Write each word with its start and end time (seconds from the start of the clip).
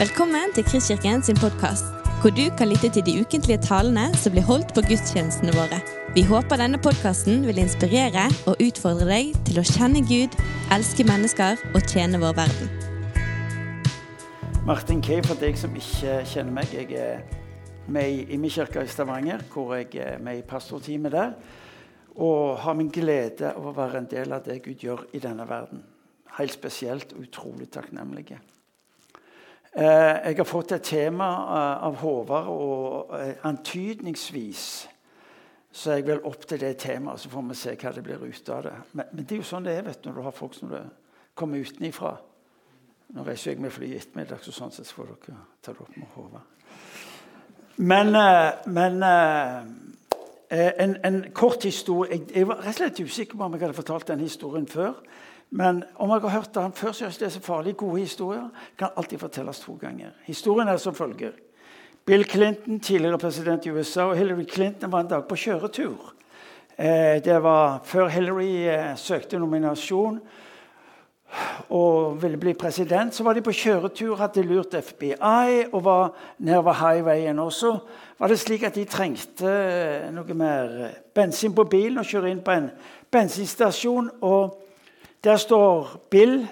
Velkommen 0.00 0.54
til 0.56 0.64
Kristkirken 0.64 1.20
sin 1.20 1.36
podkast, 1.36 1.84
hvor 2.22 2.32
du 2.32 2.46
kan 2.58 2.70
lytte 2.70 2.88
til 2.88 3.02
de 3.04 3.20
ukentlige 3.20 3.60
talene 3.60 4.06
som 4.16 4.32
blir 4.32 4.46
holdt 4.48 4.70
på 4.72 4.80
gudstjenestene 4.88 5.52
våre. 5.52 5.76
Vi 6.16 6.22
håper 6.24 6.56
denne 6.56 6.78
podkasten 6.80 7.42
vil 7.44 7.58
inspirere 7.60 8.22
og 8.48 8.62
utfordre 8.64 9.04
deg 9.10 9.34
til 9.44 9.60
å 9.60 9.64
kjenne 9.68 10.00
Gud, 10.08 10.32
elske 10.72 11.04
mennesker 11.04 11.60
og 11.74 11.84
tjene 11.84 12.16
vår 12.22 12.32
verden. 12.38 12.70
Martin 14.64 15.02
Kay, 15.04 15.20
for 15.26 15.36
deg 15.36 15.60
som 15.60 15.76
ikke 15.76 16.14
kjenner 16.32 16.56
meg. 16.56 16.72
Jeg 16.72 16.96
er 16.96 17.20
med 17.92 18.08
i 18.08 18.22
Immekirka 18.38 18.80
i 18.80 18.88
Stavanger, 18.88 19.44
hvor 19.52 19.74
jeg 19.76 19.90
er 20.00 20.16
med 20.24 20.40
i 20.40 20.46
pastorteamet 20.48 21.12
der. 21.12 21.34
Og 22.16 22.56
har 22.64 22.78
min 22.78 22.88
glede 22.88 23.52
av 23.52 23.68
å 23.68 23.74
være 23.76 24.00
en 24.00 24.08
del 24.16 24.32
av 24.32 24.48
det 24.48 24.62
Gud 24.64 24.80
gjør 24.80 25.04
i 25.12 25.20
denne 25.20 25.44
verden. 25.44 25.84
Helt 26.38 26.56
spesielt 26.56 27.12
utrolig 27.20 27.68
takknemlige. 27.68 28.40
Eh, 29.72 29.82
jeg 30.26 30.36
har 30.36 30.46
fått 30.48 30.72
et 30.74 30.82
tema 30.82 31.26
eh, 31.30 31.82
av 31.86 32.00
Håvard, 32.00 32.48
og 32.50 33.12
eh, 33.14 33.36
antydningsvis 33.46 34.64
så 35.70 35.94
jeg 35.94 36.08
vil 36.08 36.24
opp 36.26 36.42
til 36.50 36.58
det 36.58 36.72
temaet, 36.82 37.22
så 37.22 37.30
får 37.30 37.44
vi 37.46 37.54
se 37.54 37.74
hva 37.78 37.92
det 37.94 38.02
blir 38.02 38.24
ut 38.26 38.48
av 38.50 38.64
det. 38.66 38.72
Men, 38.98 39.12
men, 39.12 39.22
det 39.22 39.36
er 39.36 39.38
jo 39.38 39.46
sånn 39.46 39.68
det 39.68 39.76
er 39.78 39.84
vet 39.86 40.00
du, 40.02 40.08
når 40.08 40.16
du 40.16 40.24
har 40.26 40.34
folk 40.34 40.56
som 40.58 40.72
kommer 41.38 41.62
utenifra. 41.62 42.16
Nå 43.14 43.26
reiser 43.26 43.52
jeg 43.52 43.62
med 43.62 43.70
fly 43.70 43.92
i 43.92 44.00
ettermiddag, 44.00 44.42
så 44.42 44.54
sånn 44.56 44.74
sett 44.74 44.90
får 44.90 45.12
dere 45.12 45.36
ta 45.62 45.70
det 45.70 45.84
opp 45.86 45.94
med 45.94 46.10
Håvard. 46.16 46.74
Men, 47.86 48.10
men 48.74 48.98
en, 50.50 50.96
en, 51.06 51.20
kort 51.32 51.62
historie 51.64 52.18
jeg, 52.18 52.48
var 52.50 52.58
rett 52.64 52.74
og 52.74 52.80
slett 52.80 53.02
usikker 53.06 53.38
på 53.38 53.46
om 53.46 53.54
jeg 53.54 53.62
hadde 53.62 53.78
fortalt 53.78 54.10
den 54.10 54.26
historien 54.26 54.66
før. 54.66 54.98
Men 55.50 55.82
om 55.98 56.12
dere 56.12 56.28
har 56.28 56.40
hørt 56.40 56.58
han 56.62 56.72
før, 56.72 56.92
så 56.94 57.08
er 57.08 57.16
det 57.18 57.32
så 57.34 57.40
farlig. 57.42 57.76
Gode 57.76 58.04
historier 58.04 58.48
kan 58.78 58.94
alltid 58.96 59.18
fortelles 59.18 59.60
to 59.60 59.74
ganger. 59.80 60.12
Historien 60.26 60.68
er 60.68 60.76
som 60.78 60.94
følger. 60.94 61.32
Bill 62.06 62.24
Clinton, 62.24 62.80
tidligere 62.80 63.18
president 63.18 63.66
i 63.66 63.70
USA, 63.70 64.02
og 64.02 64.16
Hillary 64.16 64.46
Clinton 64.48 64.92
var 64.92 65.00
en 65.00 65.10
dag 65.10 65.26
på 65.28 65.36
kjøretur. 65.36 66.14
Eh, 66.78 67.18
det 67.24 67.42
var 67.42 67.80
før 67.84 68.08
Hillary 68.08 68.68
eh, 68.70 68.96
søkte 68.96 69.38
nominasjon 69.38 70.20
og 71.68 72.22
ville 72.22 72.38
bli 72.40 72.54
president. 72.54 73.14
Så 73.14 73.24
var 73.24 73.34
de 73.34 73.42
på 73.42 73.52
kjøretur, 73.52 74.16
hadde 74.16 74.46
lurt 74.46 74.74
FBI 74.74 75.66
og 75.72 75.84
var 75.84 76.14
nedover 76.38 76.72
highwayen. 76.72 77.38
Og 77.38 77.52
så 77.52 77.74
var 78.18 78.28
det 78.28 78.38
slik 78.38 78.62
at 78.62 78.74
de 78.74 78.86
trengte 78.88 79.50
eh, 79.50 80.08
noe 80.14 80.34
mer 80.34 80.88
bensin 81.14 81.54
på 81.54 81.66
bilen 81.68 82.00
og 82.00 82.08
kjøre 82.08 82.30
inn 82.30 82.42
på 82.46 82.54
en 82.54 82.70
bensinstasjon. 83.10 84.10
og 84.20 84.69
der 85.24 85.36
står 85.36 86.00
Bill 86.10 86.48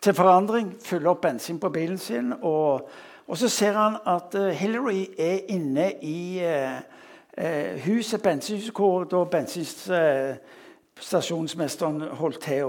til 0.00 0.14
forandring, 0.14 0.76
fyller 0.84 1.10
opp 1.10 1.20
bensin 1.22 1.60
på 1.60 1.68
bilen 1.68 1.98
sin. 1.98 2.32
Og, 2.42 2.90
og 3.26 3.38
så 3.38 3.48
ser 3.48 3.72
han 3.72 3.96
at 4.06 4.34
uh, 4.34 4.48
Hillary 4.48 5.06
er 5.18 5.38
inne 5.48 5.92
i 6.02 6.42
uh, 6.44 6.72
uh, 7.38 7.84
huset, 7.84 8.22
bensinhuset 8.22 8.74
hvor 8.76 9.24
bensinstasjonsmesteren 9.24 12.00
holdt 12.00 12.40
til. 12.40 12.64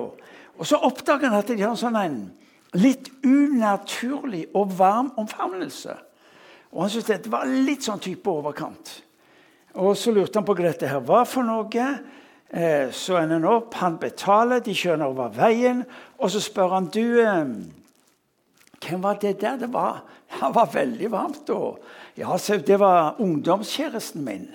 Og 0.58 0.68
så 0.68 0.76
oppdager 0.76 1.30
han 1.30 1.40
at 1.40 1.48
de 1.48 1.62
har 1.62 1.76
sånn 1.80 1.96
en 1.96 2.34
litt 2.78 3.10
unaturlig 3.24 4.46
og 4.56 4.80
varm 4.80 5.14
omfavnelse. 5.18 5.96
Og 6.72 6.82
han 6.84 6.92
syntes 6.92 7.10
dette 7.10 7.32
var 7.32 7.46
litt 7.46 7.84
sånn 7.84 8.00
type 8.00 8.30
overkant. 8.32 9.04
Og 9.80 9.98
så 9.98 10.12
lurte 10.12 10.40
han 10.40 10.46
på 10.48 10.56
hva 10.56 10.64
dette 10.68 10.88
her 10.88 11.00
var 11.08 11.26
for 11.28 11.44
noe. 11.48 11.88
Eh, 12.52 12.92
så 12.92 13.16
ender 13.16 13.40
han 13.40 13.48
opp, 13.48 13.76
han 13.80 13.96
betaler, 14.00 14.60
de 14.60 14.74
kjører 14.76 15.06
over 15.08 15.32
veien. 15.36 15.86
Og 16.20 16.34
så 16.34 16.42
spør 16.44 16.76
han 16.76 16.90
du, 16.92 17.22
eh, 17.24 17.54
hvem 18.82 19.04
var 19.04 19.20
det 19.22 19.42
der? 19.42 19.58
Det 19.62 19.74
var, 19.74 20.04
det 20.28 20.56
var 20.56 20.74
veldig 20.74 21.12
varmt 21.12 21.48
da. 21.48 21.76
Ja, 22.18 22.38
det 22.68 22.80
var 22.80 23.16
ungdomskjæresten 23.20 24.26
min. 24.26 24.50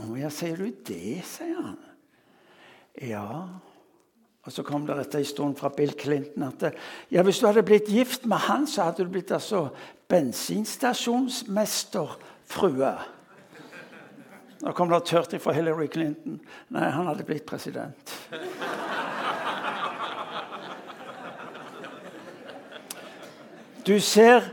Å 0.00 0.16
ja, 0.16 0.30
sier 0.32 0.56
du 0.56 0.70
det, 0.86 1.20
sier 1.28 1.60
han. 1.60 1.76
Ja. 3.04 3.48
Og 4.40 4.52
så 4.54 4.62
kom 4.64 4.86
det 4.88 4.96
etter 5.02 5.18
en 5.20 5.26
stund 5.28 5.58
fra 5.60 5.68
Bill 5.76 5.92
Clinton 5.98 6.42
at 6.46 6.62
ja, 7.12 7.22
hvis 7.22 7.40
du 7.42 7.46
hadde 7.46 7.62
blitt 7.66 7.88
gift 7.92 8.26
med 8.28 8.38
han, 8.46 8.66
så 8.66 8.82
hadde 8.88 9.04
du 9.04 9.10
blitt 9.12 9.30
altså 9.36 9.68
bensinstasjonsmesterfrue. 10.08 12.94
Nå 14.60 14.72
kom 14.76 14.90
det 14.92 15.04
tørt 15.08 15.32
ifra 15.32 15.54
Hillary 15.56 15.86
Clinton. 15.88 16.40
Nei, 16.68 16.90
han 16.92 17.08
hadde 17.08 17.24
blitt 17.24 17.46
president. 17.48 18.12
Du 23.86 23.96
ser 24.04 24.44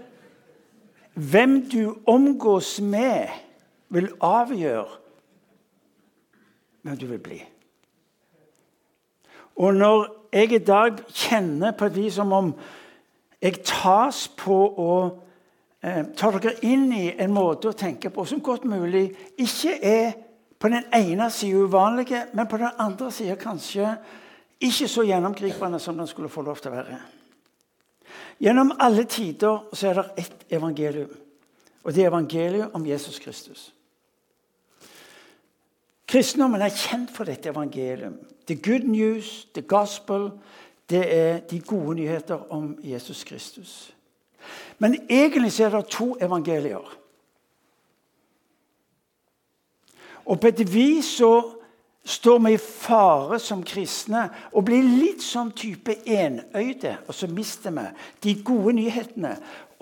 hvem 1.13 1.59
du 1.69 1.97
omgås 2.07 2.77
med, 2.81 3.27
vil 3.89 4.09
avgjøre 4.23 4.87
hvem 6.81 6.97
du 6.97 7.05
vil 7.11 7.19
bli. 7.19 7.37
Og 9.57 9.75
når 9.75 10.07
jeg 10.33 10.51
i 10.51 10.63
dag 10.63 10.99
kjenner 11.11 11.71
på 11.75 11.87
et 11.87 11.95
vis 11.95 12.17
som 12.19 12.31
om 12.35 12.51
jeg 13.41 13.59
tas 13.65 14.27
på 14.37 14.57
å 14.77 14.93
tar 15.81 16.39
dere 16.39 16.55
inn 16.65 16.87
i 16.93 17.11
en 17.21 17.33
måte 17.33 17.69
å 17.69 17.77
tenke 17.77 18.09
på 18.09 18.25
som 18.25 18.41
godt 18.41 18.65
mulig 18.65 19.05
ikke 19.37 19.75
er 19.85 20.15
på 20.57 20.71
den 20.73 20.87
ene 20.93 21.29
sida 21.31 21.57
uvanlige, 21.57 22.23
men 22.33 22.47
på 22.49 22.57
den 22.57 22.81
andre 22.81 23.11
sida 23.11 23.35
kanskje 23.37 23.91
ikke 24.59 24.87
så 24.89 25.05
gjennomgripende 25.05 25.79
som 25.79 25.97
den 25.97 26.07
skulle 26.09 26.29
få 26.33 26.41
lov 26.41 26.57
til 26.61 26.71
å 26.71 26.79
være. 26.79 26.99
Gjennom 28.41 28.73
alle 28.81 29.05
tider 29.09 29.69
så 29.73 29.89
er 29.89 29.99
det 29.99 30.23
ett 30.23 30.53
evangelium, 30.57 31.11
og 31.83 31.93
det 31.93 32.03
er 32.03 32.09
evangeliet 32.09 32.73
om 32.73 32.85
Jesus 32.85 33.19
Kristus. 33.19 33.73
Kristendommen 36.07 36.61
er 36.63 36.71
kjent 36.71 37.11
for 37.11 37.27
dette 37.27 37.49
evangelium. 37.51 38.15
The 38.47 38.55
good 38.55 38.87
news, 38.87 39.47
the 39.53 39.61
gospel, 39.61 40.31
det 40.89 41.03
er 41.13 41.39
de 41.49 41.59
gode 41.59 41.97
nyheter 41.99 42.47
om 42.53 42.77
Jesus 42.83 43.23
Kristus. 43.27 43.93
Men 44.77 44.99
egentlig 45.09 45.51
så 45.55 45.65
er 45.65 45.77
det 45.77 45.89
to 45.93 46.15
evangelier. 46.21 46.97
Og 50.27 50.39
på 50.39 50.47
et 50.47 50.73
vis 50.73 51.05
så 51.17 51.31
står 52.07 52.39
vi 52.39 52.53
i 52.55 52.59
fare 52.59 53.39
som 53.39 53.63
kristne 53.67 54.27
og 54.53 54.65
blir 54.67 54.83
litt 54.83 55.23
sånn 55.23 55.51
type 55.55 55.95
enøyde. 56.07 56.97
Og 57.07 57.15
så 57.15 57.27
mister 57.31 57.73
vi 57.75 57.87
de 58.23 58.35
gode 58.47 58.75
nyhetene 58.79 59.33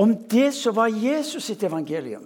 om 0.02 0.14
det 0.30 0.52
som 0.58 0.76
var 0.78 0.94
Jesus 0.94 1.46
sitt 1.50 1.64
evangelium. 1.64 2.26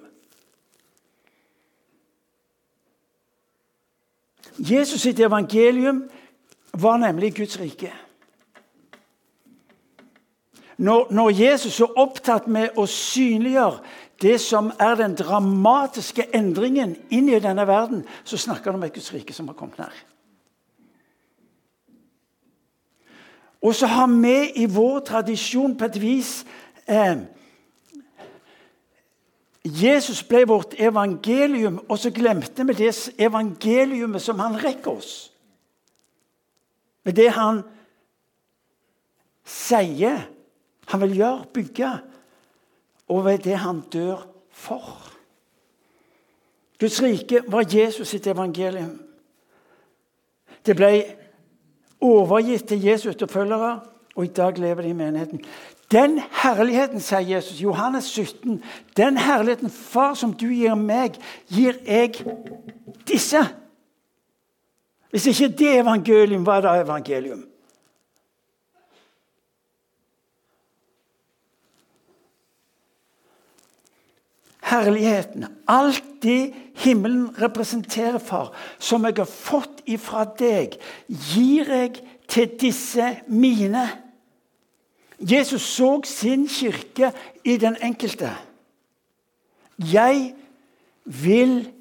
Jesus 4.59 5.01
sitt 5.01 5.19
evangelium 5.19 6.03
var 6.73 6.97
nemlig 6.99 7.35
Guds 7.35 7.59
rike. 7.59 7.91
Når, 10.79 11.07
når 11.11 11.29
Jesus 11.29 11.79
er 11.83 11.97
opptatt 11.99 12.45
med 12.47 12.77
å 12.79 12.85
synliggjøre 12.87 13.81
det 14.23 14.37
som 14.39 14.69
er 14.79 14.95
den 14.99 15.15
dramatiske 15.19 16.29
endringen 16.35 16.95
inn 17.11 17.27
i 17.27 17.41
denne 17.43 17.65
verden, 17.67 18.05
så 18.23 18.39
snakker 18.39 18.71
han 18.71 18.79
om 18.79 18.85
et 18.87 18.95
Guds 18.95 19.11
rike 19.11 19.35
som 19.35 19.51
har 19.51 19.57
kommet 19.59 19.79
nær. 19.79 19.97
Og 23.59 23.75
så 23.75 23.91
har 23.91 24.07
vi 24.07 24.63
i 24.63 24.69
vår 24.71 25.03
tradisjon 25.11 25.75
på 25.75 25.89
et 25.89 25.99
vis 25.99 26.31
eh, 26.87 27.27
Jesus 29.67 30.23
ble 30.23 30.45
vårt 30.47 30.79
evangelium, 30.79 31.81
og 31.89 31.99
så 31.99 32.11
glemte 32.15 32.63
vi 32.71 32.79
det 32.79 32.93
evangeliumet 33.19 34.23
som 34.23 34.39
han 34.39 34.55
rekker 34.63 34.95
oss. 34.95 35.13
Med 37.03 37.19
det 37.19 37.33
han 37.35 37.65
sier 39.43 40.23
han 40.89 41.01
vil 41.01 41.15
gjøre, 41.15 41.45
bygge, 41.53 41.91
og 43.09 43.25
ved 43.25 43.37
det 43.45 43.57
han 43.57 43.81
dør 43.93 44.25
for. 44.51 45.11
Guds 46.79 47.01
rike 47.03 47.43
var 47.47 47.65
Jesus 47.75 48.07
sitt 48.07 48.27
evangelium. 48.27 48.99
Det 50.65 50.75
ble 50.75 50.91
overgitt 52.01 52.67
til 52.71 52.83
Jesus 52.83 53.15
etterfølgere, 53.15 53.79
og 54.15 54.25
i 54.25 54.31
dag 54.33 54.57
lever 54.57 54.81
de 54.81 54.89
i 54.89 54.97
menigheten. 54.97 55.43
Den 55.91 56.19
herligheten, 56.43 57.01
sier 57.01 57.19
Jesus, 57.19 57.61
Johannes 57.61 58.05
17, 58.05 58.63
den 58.97 59.17
herligheten, 59.17 59.69
Far, 59.69 60.13
som 60.13 60.33
du 60.33 60.47
gir 60.47 60.75
meg, 60.75 61.17
gir 61.49 61.79
jeg 61.85 62.13
disse. 63.07 63.41
Hvis 65.09 65.27
ikke 65.27 65.49
det 65.57 65.79
evangelium, 65.79 66.43
hva 66.45 66.59
er 66.59 66.67
da 66.67 66.75
evangelium? 66.83 67.48
Herligheten, 74.69 75.47
alt 75.67 76.03
det 76.23 76.53
himmelen 76.83 77.29
representerer, 77.41 78.19
far, 78.19 78.53
som 78.79 79.05
jeg 79.07 79.17
har 79.17 79.29
fått 79.29 79.81
ifra 79.89 80.25
deg, 80.39 80.77
gir 81.07 81.71
jeg 81.73 82.01
til 82.29 82.53
disse 82.61 83.09
mine. 83.27 83.87
Jesus 85.19 85.65
så 85.75 85.97
sin 86.07 86.47
kirke 86.47 87.11
i 87.43 87.57
den 87.57 87.75
enkelte. 87.83 88.31
Jeg 89.79 90.33
vil 91.03 91.71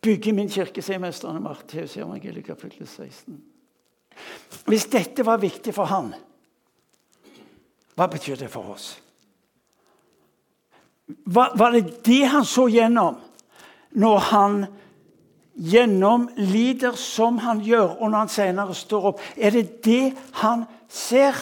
bygge 0.00 0.32
min 0.32 0.48
kirke, 0.48 0.82
sier 0.82 1.00
mesteren 1.00 1.40
i 1.40 1.44
Matteus 1.44 1.96
evangeliet 1.98 2.46
kapittel 2.46 2.86
16. 2.88 3.40
Hvis 4.68 4.88
dette 4.92 5.24
var 5.26 5.40
viktig 5.40 5.72
for 5.74 5.88
han, 5.88 6.12
hva 7.96 8.06
betyr 8.08 8.38
det 8.40 8.48
for 8.52 8.72
oss? 8.72 8.94
Var, 11.24 11.52
var 11.56 11.74
det 11.74 12.04
det 12.06 12.22
han 12.30 12.44
så 12.44 12.68
gjennom 12.70 13.18
når 13.90 14.18
han 14.30 14.60
gjennomlider 15.60 16.94
som 16.96 17.38
han 17.42 17.60
gjør, 17.64 17.96
og 18.00 18.10
når 18.10 18.18
han 18.18 18.32
senere 18.32 18.76
står 18.76 19.08
opp? 19.12 19.24
Er 19.36 19.54
det 19.54 19.64
det 19.84 20.12
han 20.40 20.64
ser? 20.88 21.36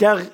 Der 0.00 0.24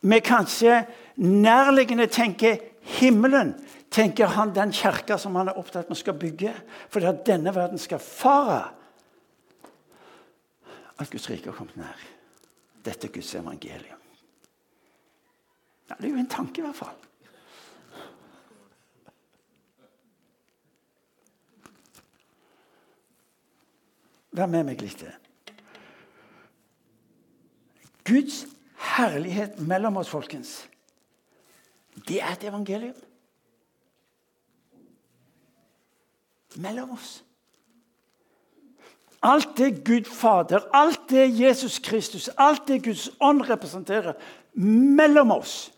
vi 0.00 0.20
kanskje 0.24 0.82
nærliggende 1.16 2.06
tenker 2.06 2.58
himmelen, 2.98 3.54
tenker 3.90 4.26
han 4.34 4.54
den 4.54 4.72
kirka 4.72 5.18
som 5.18 5.36
han 5.36 5.50
er 5.50 5.58
opptatt 5.58 5.88
med 5.88 5.98
skal 5.98 6.18
bygge. 6.18 6.54
For 6.90 7.04
at 7.06 7.24
denne 7.26 7.54
verden 7.54 7.78
skal 7.78 8.02
fare. 8.02 8.64
At 10.98 11.10
Guds 11.10 11.30
rike 11.30 11.50
har 11.50 11.56
kommet 11.56 11.78
nær. 11.78 12.02
Dette 12.84 13.06
er 13.06 13.14
Guds 13.14 13.34
evangelium. 13.34 14.07
Ja, 15.88 15.94
det 15.96 16.04
er 16.04 16.10
jo 16.10 16.20
en 16.20 16.28
tanke, 16.28 16.60
i 16.60 16.64
hvert 16.64 16.76
fall. 16.76 16.96
Vær 24.38 24.46
med 24.46 24.68
meg 24.68 24.82
litt. 24.84 25.02
Guds 28.08 28.42
herlighet 28.94 29.58
mellom 29.60 29.98
oss, 30.00 30.10
folkens, 30.12 30.60
det 32.06 32.20
er 32.22 32.36
et 32.36 32.44
evangelium. 32.46 32.96
Mellom 36.62 36.94
oss. 36.94 37.18
Alt 39.22 39.56
det 39.58 39.82
Gud 39.84 40.06
Fader, 40.06 40.68
alt 40.72 41.08
det 41.10 41.26
Jesus 41.40 41.80
Kristus, 41.82 42.28
alt 42.38 42.68
det 42.68 42.84
Guds 42.84 43.08
ånd 43.20 43.42
representerer 43.48 44.14
mellom 44.54 45.34
oss. 45.34 45.72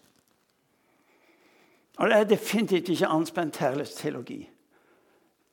Og 2.00 2.08
Det 2.08 2.16
er 2.16 2.24
definitivt 2.24 2.88
ikke 2.88 3.06
anspent 3.12 3.56
herlighetsteologi. 3.60 4.40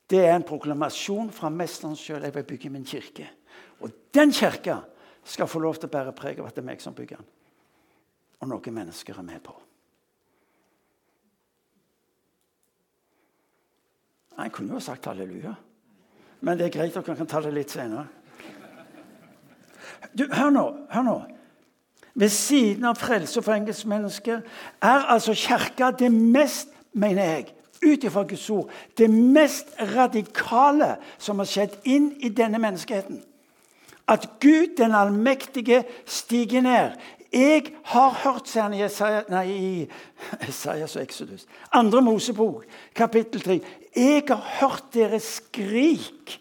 Det 0.07 0.19
er 0.23 0.35
en 0.35 0.45
proklamasjon 0.47 1.31
fra 1.35 1.49
mesteren 1.51 1.95
sjøl. 1.99 2.23
Jeg 2.23 2.35
vil 2.35 2.47
bygge 2.47 2.69
min 2.71 2.85
kirke. 2.87 3.27
Og 3.83 3.91
den 4.15 4.31
kirka 4.31 4.79
skal 5.27 5.47
få 5.47 5.59
lov 5.59 5.75
til 5.75 5.89
å 5.89 5.91
bære 5.91 6.15
preg 6.15 6.39
av 6.39 6.47
at 6.47 6.55
det 6.55 6.63
er 6.63 6.69
meg 6.69 6.81
som 6.81 6.95
bygger 6.95 7.19
den. 7.19 7.27
Og 8.39 8.47
noen 8.47 8.77
mennesker 8.79 9.17
er 9.17 9.27
med 9.27 9.43
på. 9.43 9.55
Jeg 14.37 14.53
kunne 14.53 14.77
jo 14.77 14.79
sagt 14.79 15.09
halleluja, 15.09 15.55
men 16.45 16.59
det 16.59 16.67
er 16.67 16.73
greit 16.75 16.93
dere 16.93 17.15
kan 17.17 17.27
ta 17.27 17.41
det 17.41 17.51
litt 17.55 17.73
senere. 17.73 18.05
Du, 20.13 20.27
hør 20.29 20.51
nå. 20.53 20.65
hør 20.93 21.03
nå. 21.03 21.15
Ved 22.17 22.29
siden 22.33 22.85
av 22.89 22.97
frelse 22.97 23.41
for 23.45 23.53
enkeltmennesker 23.53 24.41
er 24.81 25.03
altså 25.13 25.35
kirka 25.37 25.91
det 25.93 26.09
mest, 26.11 26.71
mener 26.97 27.23
jeg, 27.23 27.51
ut 27.85 28.03
ifra 28.03 28.23
Guds 28.25 28.49
ord, 28.49 28.71
det 28.97 29.09
mest 29.09 29.75
radikale 29.93 30.95
som 31.21 31.37
har 31.37 31.49
skjedd 31.49 31.75
inn 31.85 32.09
i 32.25 32.31
denne 32.33 32.57
menneskeheten. 32.61 33.19
At 34.09 34.25
Gud 34.41 34.77
den 34.79 34.95
allmektige 34.97 35.83
stiger 36.09 36.63
ned. 36.65 36.95
Jeg 37.33 37.67
har 37.91 38.15
hørt, 38.23 38.47
sier 38.49 38.65
han 38.65 38.73
i 38.73 39.85
Esaias 40.47 40.95
og 40.97 41.03
Exodus, 41.03 41.43
andre 41.75 42.01
Mosebok, 42.01 42.63
kapittel 42.95 43.43
3. 43.43 43.59
Jeg 43.93 44.23
har 44.31 44.41
hørt 44.61 44.89
deres 44.93 45.27
skrik, 45.41 46.39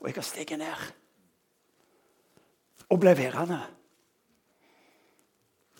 og 0.00 0.08
jeg 0.08 0.18
har 0.18 0.26
steget 0.26 0.58
ned. 0.58 0.82
Og 2.90 2.98
ble 3.00 3.14
værende. 3.16 3.60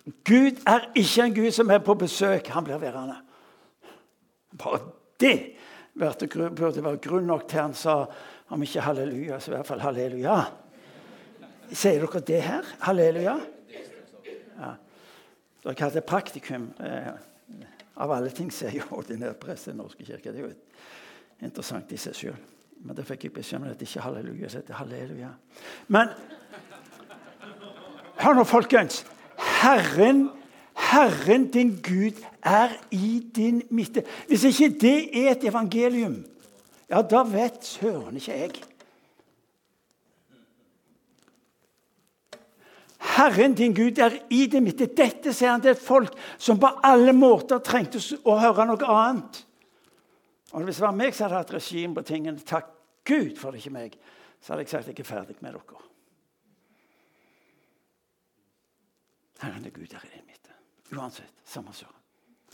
Gud 0.05 0.59
er 0.67 0.89
ikke 0.99 1.23
en 1.25 1.35
Gud 1.35 1.51
som 1.55 1.71
er 1.71 1.79
på 1.79 1.95
besøk. 1.95 2.47
Han 2.47 2.65
blir 2.65 2.81
værende. 2.83 3.17
Bare 4.59 4.81
det 5.21 5.55
burde 5.95 6.85
være 6.85 6.99
grunn 7.05 7.27
nok 7.29 7.49
til 7.49 7.61
han 7.61 7.75
sa 7.75 8.05
om 8.53 8.63
ikke 8.63 8.81
halleluja, 8.81 9.39
så 9.41 9.51
i 9.51 9.55
hvert 9.55 9.67
fall 9.67 9.81
halleluja. 9.81 10.39
Sier 11.73 12.03
dere 12.05 12.21
det 12.21 12.41
her? 12.43 12.73
Halleluja? 12.81 13.37
Ja. 14.59 14.73
Dere 15.65 15.91
det 15.95 16.05
praktikum. 16.05 16.73
Eh, 16.81 17.13
av 17.97 18.13
alle 18.13 18.33
ting 18.35 18.51
sier 18.53 18.75
jo 18.77 18.89
ordinær 18.99 19.37
prest 19.39 19.69
i 19.69 19.71
Den 19.71 19.81
norske 19.81 20.05
kirke. 20.05 20.33
Det 20.33 20.41
er 20.41 20.49
jo 20.49 21.47
interessant 21.47 21.93
i 21.93 22.01
seg 22.01 22.17
sjøl. 22.17 22.37
Men 22.83 22.97
det 22.99 23.07
fikk 23.07 23.29
jeg 23.29 23.35
beskjed 23.37 23.61
om 23.61 23.69
at 23.71 23.79
det 23.79 23.87
ikke 23.87 24.05
halleluja, 24.05 24.49
så 24.49 24.61
heter 24.61 24.81
halleluja. 24.81 25.31
Men 25.95 26.11
hør 28.19 28.41
nå, 28.41 28.45
folkens. 28.49 29.05
Herren 29.63 30.27
Herren 30.75 31.51
din 31.53 31.77
Gud 31.83 32.19
er 32.43 32.69
i 32.91 33.23
din 33.35 33.63
midte. 33.71 34.05
Hvis 34.29 34.45
ikke 34.45 34.69
det 34.81 35.25
er 35.25 35.31
et 35.33 35.45
evangelium, 35.45 36.25
ja, 36.91 37.03
da 37.03 37.23
vet 37.29 37.65
søren 37.65 38.17
ikke 38.17 38.33
jeg. 38.33 38.53
Herren 43.17 43.55
din 43.55 43.75
Gud 43.75 43.99
er 43.99 44.17
i 44.31 44.47
din 44.47 44.65
midte. 44.65 44.87
Dette 44.87 45.33
sier 45.33 45.53
han 45.53 45.63
til 45.63 45.75
et 45.75 45.85
folk 45.85 46.15
som 46.39 46.61
på 46.61 46.71
alle 46.83 47.13
måter 47.13 47.61
trengte 47.65 48.01
å 48.25 48.39
høre 48.41 48.67
noe 48.69 48.89
annet. 48.89 49.45
Og 50.53 50.65
Hvis 50.65 50.81
det 50.81 50.85
var 50.87 50.97
meg 50.97 51.15
som 51.15 51.29
hadde 51.29 51.41
hatt 51.41 51.55
regime 51.55 51.97
på 51.97 52.05
tingene, 52.09 52.41
takk 52.41 52.69
Gud 53.09 53.37
for 53.41 53.53
det 53.53 53.63
ikke 53.63 53.77
meg, 53.77 53.97
så 54.41 54.53
hadde 54.53 54.65
jeg 54.67 54.73
sagt 54.73 54.89
at 54.89 54.93
jeg 54.93 55.05
er 55.05 55.09
ferdig 55.09 55.37
med 55.41 55.57
dere. 55.57 55.92
Herren 59.43 59.65
er 59.65 59.71
Gud 59.71 59.83
er 59.83 60.05
i 60.05 60.17
det 60.17 60.27
midte. 60.27 60.51
Uansett, 60.97 61.33
samme 61.45 61.75
søren. 61.75 61.95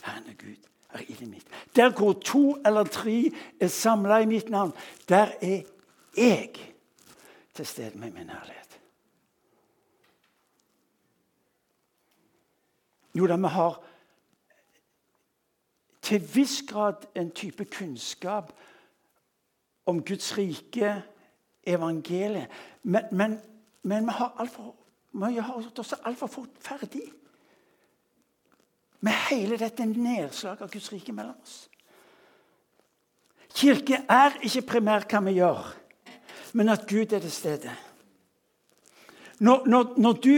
Herren 0.04 0.28
er 0.28 0.34
Gud 0.34 0.56
er 0.90 1.00
i 1.08 1.12
det 1.12 1.28
midte. 1.28 1.50
Der 1.76 1.90
hvor 1.90 2.12
to 2.12 2.54
eller 2.66 2.84
tre 2.84 3.32
er 3.60 3.68
samla 3.68 4.18
i 4.18 4.26
mitt 4.26 4.48
navn, 4.50 4.72
der 5.08 5.32
er 5.42 5.62
jeg 6.16 6.74
til 7.54 7.66
stede 7.66 7.98
med 7.98 8.10
min 8.10 8.30
herlighet. 8.30 8.80
Jo 13.14 13.26
da, 13.26 13.36
vi 13.36 13.48
har 13.48 13.82
til 16.02 16.34
viss 16.34 16.62
grad 16.68 16.94
en 17.14 17.30
type 17.30 17.64
kunnskap 17.64 18.52
om 19.86 20.04
Guds 20.04 20.38
rike, 20.38 21.02
evangeliet. 21.66 22.48
Men, 22.82 23.02
men, 23.12 23.40
men 23.82 24.06
vi 24.06 24.10
har 24.10 24.36
altfor 24.38 24.74
vi 25.26 25.40
har 25.40 25.56
også 25.58 25.98
altfor 26.06 26.30
fort 26.30 26.60
ferdig 26.62 27.06
med 29.00 29.14
hele 29.28 29.58
dette 29.58 29.86
nedslaget 29.86 30.62
av 30.62 30.70
Guds 30.70 30.92
rike 30.92 31.14
mellom 31.14 31.36
oss. 31.42 31.66
Kirke 33.54 34.02
er 34.10 34.38
ikke 34.44 34.66
primært 34.74 35.10
hva 35.10 35.22
vi 35.26 35.38
gjør, 35.38 35.68
men 36.58 36.70
at 36.72 36.86
Gud 36.88 37.12
er 37.12 37.22
til 37.22 37.32
stede. 37.32 37.74
Når, 39.38 39.66
når, 39.66 39.92
når 39.96 40.18
du 40.22 40.34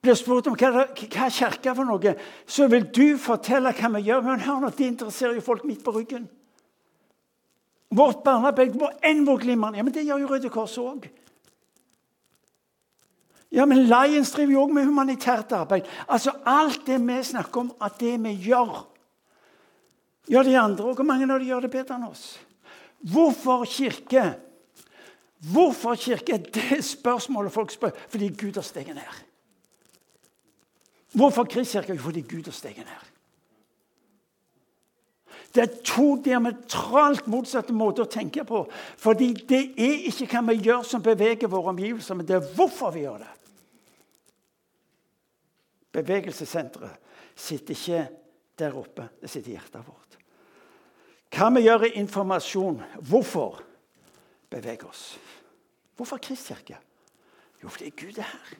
blir 0.00 0.16
spurt 0.16 0.48
om 0.48 0.56
hva, 0.56 0.86
hva 0.88 1.28
er 1.28 1.74
for 1.76 1.84
noe, 1.84 2.14
så 2.48 2.68
vil 2.72 2.86
du 2.88 3.18
fortelle 3.20 3.72
hva 3.76 3.90
vi 3.96 4.04
gjør. 4.08 4.22
Men 4.24 4.44
hør 4.44 4.62
nå, 4.64 4.70
det 4.76 4.88
interesserer 4.88 5.36
jo 5.36 5.44
folk 5.44 5.66
midt 5.68 5.84
på 5.84 5.94
ryggen. 5.96 6.28
Vårt 7.90 8.22
barnearbeid 8.24 8.76
må 8.78 8.88
enn 9.04 9.24
hvor 9.26 9.40
glimrende. 9.42 9.80
Ja, 9.80 9.84
men 9.84 9.94
det 9.94 10.06
gjør 10.06 10.22
jo 10.22 10.30
Røde 10.30 10.52
Kors 10.52 10.78
òg. 10.80 11.08
Ja, 13.50 13.66
men 13.66 13.88
Lions 13.90 14.30
driver 14.30 14.54
jo 14.54 14.62
òg 14.62 14.74
med 14.74 14.86
humanitært 14.86 15.50
arbeid. 15.58 15.88
Altså 16.06 16.36
Alt 16.46 16.84
det 16.86 17.00
vi 17.02 17.16
snakker 17.26 17.64
om, 17.64 17.72
at 17.82 17.98
det 17.98 18.14
vi 18.22 18.36
gjør, 18.46 18.84
gjør 20.30 20.46
de 20.46 20.58
andre 20.58 20.86
òg. 20.86 21.00
Hvor 21.00 21.08
mange 21.08 21.26
av 21.26 21.42
de 21.42 21.50
gjør 21.50 21.66
det 21.66 21.72
bedre 21.74 21.98
enn 21.98 22.06
oss? 22.06 22.38
Hvorfor 23.10 23.64
kirke? 23.66 24.28
Hvorfor 25.50 25.96
kirke 25.96 26.36
Det 26.38 26.66
er 26.76 26.82
spørsmålet 26.84 27.52
folk 27.52 27.72
spør 27.72 27.96
fordi 28.12 28.28
Gud 28.28 28.60
har 28.60 28.66
steget 28.66 28.94
ned. 28.94 29.20
Hvorfor 31.16 31.44
kristkirke? 31.44 31.98
Fordi 31.98 32.20
Gud 32.20 32.44
har 32.44 32.54
steget 32.54 32.86
ned. 32.86 33.06
Det 35.54 35.62
er 35.62 35.82
to 35.82 36.20
diametralt 36.22 37.26
motsatte 37.26 37.74
måter 37.74 38.06
å 38.06 38.10
tenke 38.10 38.44
på. 38.46 38.62
Fordi 39.00 39.32
det 39.48 39.62
er 39.74 40.06
ikke 40.06 40.28
hva 40.30 40.44
vi 40.52 40.60
gjør 40.68 40.86
som 40.86 41.02
beveger 41.02 41.50
våre 41.50 41.72
omgivelser, 41.74 42.14
men 42.14 42.28
det 42.28 42.36
er 42.38 42.52
hvorfor 42.54 42.94
vi 42.94 43.02
gjør 43.08 43.24
det. 43.24 43.39
Bevegelsessenteret 45.92 46.96
sitter 47.34 47.74
ikke 47.74 48.02
der 48.58 48.76
oppe, 48.78 49.08
det 49.20 49.30
sitter 49.30 49.50
i 49.50 49.56
hjertet 49.56 49.86
vårt. 49.86 50.16
Hva 51.30 51.48
vi 51.54 51.62
gjør 51.64 51.86
i 51.86 51.94
informasjon, 52.00 52.80
hvorfor 53.06 53.60
beveger 54.50 54.88
oss. 54.88 55.14
Hvorfor 55.96 56.18
kristkirke? 56.22 56.78
Jo, 57.62 57.68
fordi 57.68 57.90
Gud 57.90 58.18
er 58.18 58.26
her. 58.26 58.58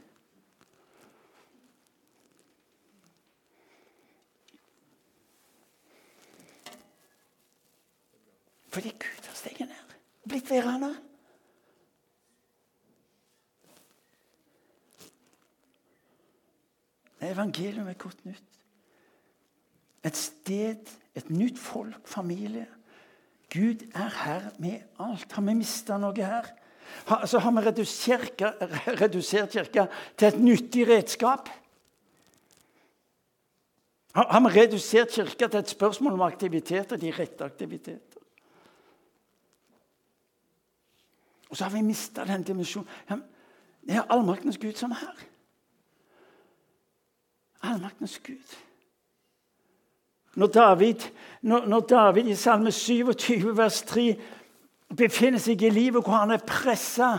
Fordi 8.71 8.91
Gud 8.91 9.27
har 9.27 9.35
steget 9.35 9.67
ned 9.67 9.95
og 10.23 10.29
blitt 10.31 10.51
værende. 10.51 10.93
Evangelium 17.21 17.89
er 17.89 17.99
godt 18.01 18.25
nytt. 18.25 18.45
Et 20.05 20.17
sted, 20.17 20.89
et 21.15 21.31
nytt 21.31 21.59
folk, 21.59 22.09
familie. 22.09 22.67
Gud 23.53 23.83
er 23.95 24.25
her 24.25 24.51
med 24.59 24.81
alt. 24.99 25.33
Har 25.33 25.43
vi 25.43 25.55
mista 25.55 25.99
noe 25.99 26.17
her? 26.17 26.49
Har, 27.07 27.17
altså, 27.17 27.39
har 27.39 27.51
vi 27.51 27.65
redusert 27.67 28.43
redusert 29.01 29.53
kirka 29.53 29.87
til 30.17 30.29
et 30.29 30.39
nyttig 30.41 30.89
redskap? 30.89 31.49
Har, 34.15 34.27
har 34.31 34.41
vi 34.41 34.61
redusert 34.61 35.13
kirka 35.13 35.49
til 35.49 35.61
et 35.61 35.69
spørsmål 35.69 36.13
om 36.13 36.23
aktiviteter, 36.23 36.97
de 36.97 37.13
rette 37.19 37.45
aktiviteter? 37.45 38.23
Og 41.51 41.57
så 41.57 41.65
har 41.65 41.71
vi 41.71 41.83
mista 41.83 42.25
den 42.25 42.43
dimensjonen. 42.43 42.89
Det 43.87 43.97
er 43.97 44.07
allmaktens 44.11 44.59
Gud 44.59 44.79
som 44.79 44.91
er 44.91 45.03
her. 45.03 45.27
Allmaktens 47.63 48.21
Gud. 48.27 48.57
Når 50.35 50.47
David, 50.47 50.95
når, 51.43 51.67
når 51.67 51.81
David 51.81 52.27
i 52.27 52.35
Salme 52.35 52.73
27, 52.73 53.57
vers 53.57 53.83
3 53.83 54.17
befinner 54.97 55.39
seg 55.43 55.63
i 55.63 55.71
livet 55.71 56.05
hvor 56.05 56.15
han 56.23 56.31
er 56.31 56.45
pressa, 56.47 57.17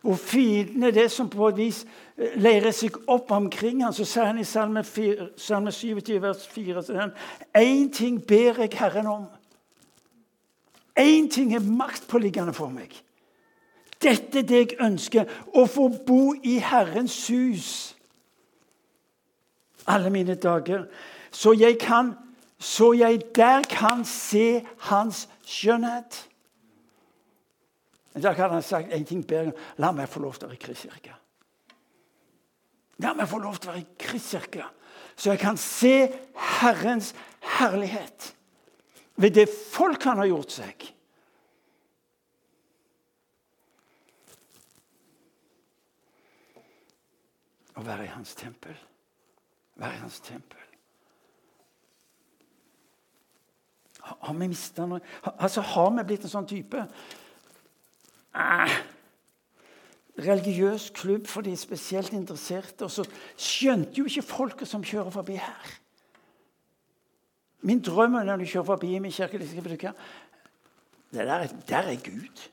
hvor 0.00 0.16
fienden 0.16 0.82
er 0.82 0.90
det 0.90 1.10
som 1.12 1.28
på 1.28 1.48
et 1.48 1.56
vis 1.56 1.80
eh, 2.16 2.36
leirer 2.40 2.72
seg 2.72 2.96
opp 3.10 3.32
omkring 3.36 3.82
ham, 3.84 3.92
så 3.92 4.04
sier 4.08 4.30
han 4.30 4.40
i 4.40 4.46
Salme, 4.48 4.84
4, 4.84 5.30
Salme 5.36 5.72
27, 5.72 6.14
vers 6.22 6.46
4 6.48 6.82
så 6.82 6.96
han, 6.96 7.12
Én 7.56 7.90
ting 7.92 8.20
ber 8.26 8.62
jeg 8.62 8.76
Herren 8.80 9.06
om. 9.06 9.26
Én 11.00 11.28
ting 11.32 11.54
er 11.54 11.64
maktpåliggende 11.64 12.52
for 12.56 12.72
meg. 12.72 12.92
Dette 14.00 14.40
er 14.40 14.48
det 14.48 14.60
jeg 14.60 14.78
ønsker, 14.80 15.28
å 15.52 15.66
få 15.68 15.90
bo 16.06 16.32
i 16.44 16.56
Herrens 16.64 17.26
hus 17.28 17.96
alle 19.90 20.10
mine 20.14 20.36
dager, 20.38 20.86
så 21.30 21.52
jeg, 21.58 21.78
kan, 21.82 22.14
så 22.58 22.92
jeg 22.96 23.22
der 23.36 23.66
kan 23.70 24.04
se 24.06 24.62
Hans 24.90 25.26
skjønnhet. 25.46 26.26
Da 28.22 28.34
kan 28.34 28.50
han 28.50 28.62
sagt 28.62 28.92
en 28.92 29.04
ting 29.06 29.22
bedre. 29.26 29.52
La 29.78 29.92
meg 29.94 30.10
få 30.10 30.22
lov 30.22 30.34
til 30.34 30.48
å 30.48 30.50
være 30.50 30.58
i 30.58 30.64
Kristkirka. 30.64 31.14
La 33.00 33.14
meg 33.16 33.30
få 33.30 33.38
lov 33.40 33.58
til 33.58 33.70
å 33.70 33.74
være 33.74 33.84
i 33.84 34.02
Kristkirka, 34.02 34.66
så 35.16 35.32
jeg 35.32 35.40
kan 35.40 35.56
se 35.60 35.94
Herrens 36.60 37.14
herlighet 37.60 38.34
ved 39.20 39.36
det 39.36 39.46
folk 39.48 40.04
han 40.08 40.20
har 40.20 40.28
gjort 40.30 40.52
seg. 40.58 40.86
Å 47.76 47.84
være 47.84 48.04
i 48.08 48.12
hans 48.12 48.34
tempel. 48.36 48.76
Være 49.80 50.02
hans 50.02 50.20
tempel. 50.20 50.58
Har 54.00 54.32
vi 54.36 54.48
mista 54.48 54.86
noe? 54.88 55.00
Altså, 55.36 55.62
har 55.64 55.90
vi 55.96 56.06
blitt 56.08 56.24
en 56.26 56.32
sånn 56.32 56.48
type 56.48 56.80
eh, 58.34 58.78
religiøs 60.20 60.90
klubb 60.96 61.28
for 61.30 61.46
de 61.46 61.54
spesielt 61.56 62.12
interesserte? 62.16 62.88
Og 62.88 62.92
så 62.92 63.04
skjønte 63.36 64.00
jo 64.00 64.08
ikke 64.08 64.26
folket 64.26 64.68
som 64.68 64.84
kjører 64.84 65.12
forbi 65.14 65.38
her. 65.40 65.76
Min 67.68 67.82
drøm 67.84 68.16
er 68.16 68.28
når 68.28 68.40
du 68.40 68.48
kjører 68.48 68.70
forbi 68.72 68.98
min 68.98 69.12
kirke 69.12 69.40
det 71.10 71.26
der, 71.26 71.46
der 71.68 71.76
er 71.76 71.96
Gud. 71.96 72.50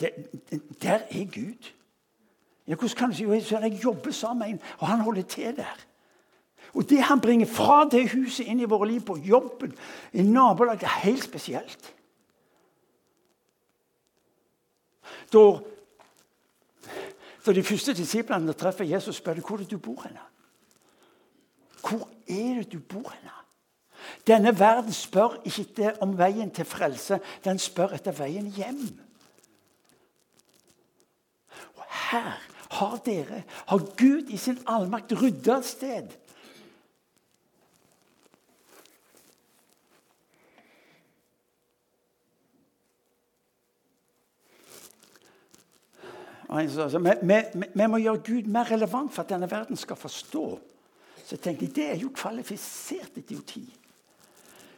Det, 0.00 0.10
der 0.82 0.98
er 1.10 1.24
Gud. 1.24 1.70
Ja, 2.66 2.74
hvordan 2.74 2.96
kan 2.96 3.10
du 3.10 3.16
si 3.16 3.54
Jeg 3.54 3.80
jobber 3.84 4.10
sammen 4.10 4.38
med 4.38 4.48
en, 4.48 4.60
og 4.78 4.88
han 4.88 5.00
holder 5.00 5.22
til 5.22 5.56
der. 5.56 5.86
Og 6.74 6.90
det 6.90 7.02
han 7.02 7.20
bringer 7.20 7.46
fra 7.46 7.88
det 7.88 8.10
huset 8.12 8.46
inn 8.46 8.60
i 8.60 8.68
våre 8.68 8.88
liv, 8.88 9.00
på 9.06 9.16
jobben, 9.18 9.74
i 10.12 10.22
nabolaget, 10.22 10.82
er 10.82 11.00
helt 11.02 11.24
spesielt. 11.24 11.94
Da, 15.32 15.58
da 17.46 17.52
de 17.52 17.62
første 17.62 17.94
disiplene 17.94 18.52
treffer 18.52 18.84
Jesus, 18.84 19.16
spør 19.16 19.34
de 19.34 19.40
hvor 19.40 19.56
er 19.56 19.64
det 19.64 19.70
du 19.70 19.78
bor 19.78 20.02
henne. 20.02 20.22
Hvor 21.80 22.08
er 22.28 22.62
det 22.62 22.72
du 22.72 22.78
bor 22.78 23.10
henne? 23.10 23.34
Denne 24.26 24.58
verden 24.58 24.92
spør 24.92 25.40
ikke 25.44 25.94
om 26.02 26.18
veien 26.18 26.50
til 26.50 26.64
frelse, 26.64 27.20
den 27.44 27.58
spør 27.58 27.96
etter 27.96 28.12
veien 28.16 28.46
hjem. 28.46 28.82
Og 31.76 31.84
her 32.10 32.49
har 32.70 32.98
dere, 33.04 33.42
har 33.66 33.86
Gud 33.96 34.30
i 34.30 34.38
sin 34.38 34.58
allmakt 34.66 35.12
rydda 35.12 35.58
et 35.58 35.70
sted. 35.70 36.16
Vi, 46.50 46.66
vi, 47.22 47.66
vi, 47.74 47.86
må 47.86 48.00
gjøre 48.02 48.22
Gud 48.26 48.48
mer 48.50 48.66
relevant 48.72 49.12
for 49.14 49.22
at 49.22 49.30
denne 49.30 49.46
verden 49.50 49.78
skal 49.78 49.98
forstå. 49.98 50.46
Så 51.22 51.36
jeg 51.36 51.40
tenkte, 51.44 51.66
Det 51.66 51.84
er 51.92 52.00
jo 52.00 52.10
kvalifisert 52.14 53.16
idioti. 53.16 53.62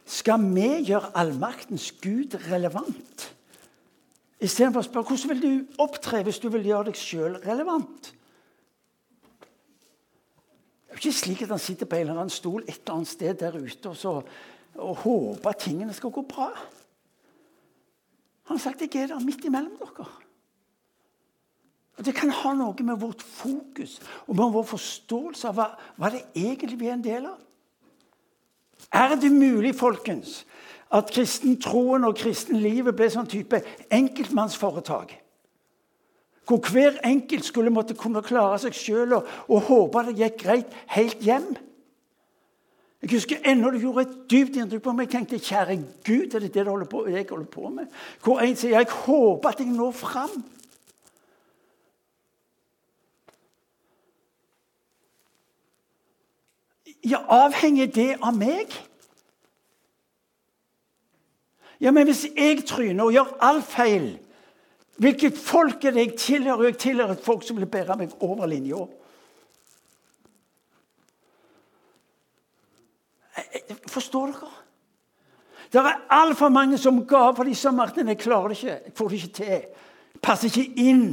Skal 0.05 0.43
vi 0.53 0.83
gjøre 0.85 1.09
allmaktens 1.17 1.91
Gud 2.01 2.35
relevant? 2.51 3.33
Istedenfor 4.43 4.83
å 4.83 4.87
spørre 4.87 5.07
hvordan 5.07 5.31
vil 5.31 5.43
du 5.43 5.79
opptre 5.83 6.19
hvis 6.27 6.41
du 6.43 6.49
vil 6.51 6.65
gjøre 6.67 6.89
deg 6.89 6.99
sjøl 6.99 7.37
relevant. 7.45 8.09
Det 10.83 10.91
er 10.91 10.97
jo 10.97 11.01
ikke 11.01 11.19
slik 11.19 11.43
at 11.45 11.53
han 11.55 11.61
sitter 11.63 11.89
på 11.89 11.97
en 11.97 12.03
eller 12.05 12.19
annen 12.21 12.33
stol 12.33 12.65
et 12.65 12.75
eller 12.75 12.97
annet 12.97 13.09
sted 13.09 13.39
der 13.39 13.55
ute 13.55 13.89
og, 13.89 13.95
så, 13.97 14.11
og 14.75 14.99
håper 15.05 15.53
at 15.53 15.63
tingene 15.63 15.95
skal 15.95 16.11
gå 16.13 16.25
bra. 16.27 16.49
Han 18.49 18.59
har 18.59 18.61
sagt 18.61 18.83
jeg 18.83 18.91
er 18.99 19.13
der 19.13 19.23
midt 19.23 19.47
imellom 19.47 19.79
dere. 19.79 20.09
Og 21.97 22.05
Det 22.05 22.13
kan 22.17 22.33
ha 22.33 22.51
noe 22.57 22.85
med 22.85 22.99
vårt 22.99 23.21
fokus 23.23 23.99
og 24.25 24.35
med 24.35 24.53
vår 24.53 24.65
forståelse 24.73 25.49
av 25.49 25.57
hva, 25.57 25.67
hva 25.97 26.09
det 26.11 26.25
egentlig 26.35 26.87
er 26.89 26.97
en 26.97 27.05
del 27.05 27.27
av. 27.29 27.39
Er 28.91 29.15
det 29.15 29.31
mulig, 29.31 29.75
folkens, 29.75 30.45
at 30.93 31.09
kristentroen 31.09 32.05
og 32.05 32.17
kristenlivet 32.19 32.95
ble 32.95 33.09
sånn 33.09 33.29
type 33.29 33.59
enkeltmannsforetak. 33.93 35.15
Hvor 36.43 36.59
hver 36.69 36.99
enkelt 37.07 37.47
skulle 37.47 37.71
måtte 37.73 37.95
kunne 37.97 38.21
klare 38.25 38.59
seg 38.61 38.75
sjøl 38.75 39.15
og, 39.17 39.29
og 39.47 39.69
håpe 39.69 40.03
det 40.09 40.17
gikk 40.19 40.41
greit 40.43 40.75
helt 40.93 41.23
hjem. 41.23 41.53
Jeg 43.03 43.11
husker 43.17 43.47
ennå 43.47 43.71
det 43.73 43.81
gjorde 43.83 44.05
et 44.05 44.17
dypt 44.31 44.57
inntrykk 44.59 44.83
på 44.83 44.93
meg. 44.95 45.07
Jeg 45.07 45.13
tenkte 45.17 45.39
kjære 45.43 45.77
Gud, 46.07 46.35
er 46.35 46.43
det 46.43 46.53
det 46.55 46.67
holder 46.67 46.87
på, 46.87 47.05
jeg 47.11 47.25
holder 47.29 47.49
på 47.51 47.71
med? 47.73 47.89
Hvor 48.23 48.43
en 48.43 48.55
sier 48.59 48.77
jeg 48.77 48.91
håper 48.91 49.49
at 49.49 49.63
jeg 49.63 49.73
når 49.73 49.95
fram. 49.97 50.37
Ja, 57.03 57.19
avhenger 57.27 57.87
det 57.91 58.13
av 58.23 58.35
meg? 58.37 58.71
Ja, 61.83 61.91
men 61.91 62.07
hvis 62.07 62.25
jeg 62.31 62.63
tryner 62.67 63.09
og 63.09 63.15
gjør 63.15 63.33
alt 63.43 63.67
feil, 63.67 64.05
hvilket 65.03 65.37
folk 65.37 65.83
er 65.83 65.95
det 65.95 66.05
jeg 66.05 66.17
tilhører? 66.19 66.69
Jeg 66.69 66.77
tilhører 66.79 67.17
et 67.17 67.25
folk 67.25 67.43
som 67.43 67.57
vil 67.57 67.67
bære 67.67 67.97
meg 67.99 68.13
over 68.23 68.47
linja. 68.47 68.85
Forstår 73.91 74.31
dere? 74.31 74.51
Det 75.73 75.81
er 75.81 76.03
altfor 76.13 76.53
mange 76.53 76.77
som 76.77 77.01
gaver 77.07 77.35
for 77.35 77.49
disse 77.49 77.71
Martin, 77.71 78.07
jeg 78.07 78.17
klarer 78.21 78.47
det 78.53 78.57
ikke. 78.57 78.79
Jeg 78.85 78.93
får 78.95 79.09
det 79.09 79.15
ikke 79.15 79.33
til. 79.33 79.61
Passer 80.21 80.47
ikke 80.47 80.81
inn. 80.85 81.07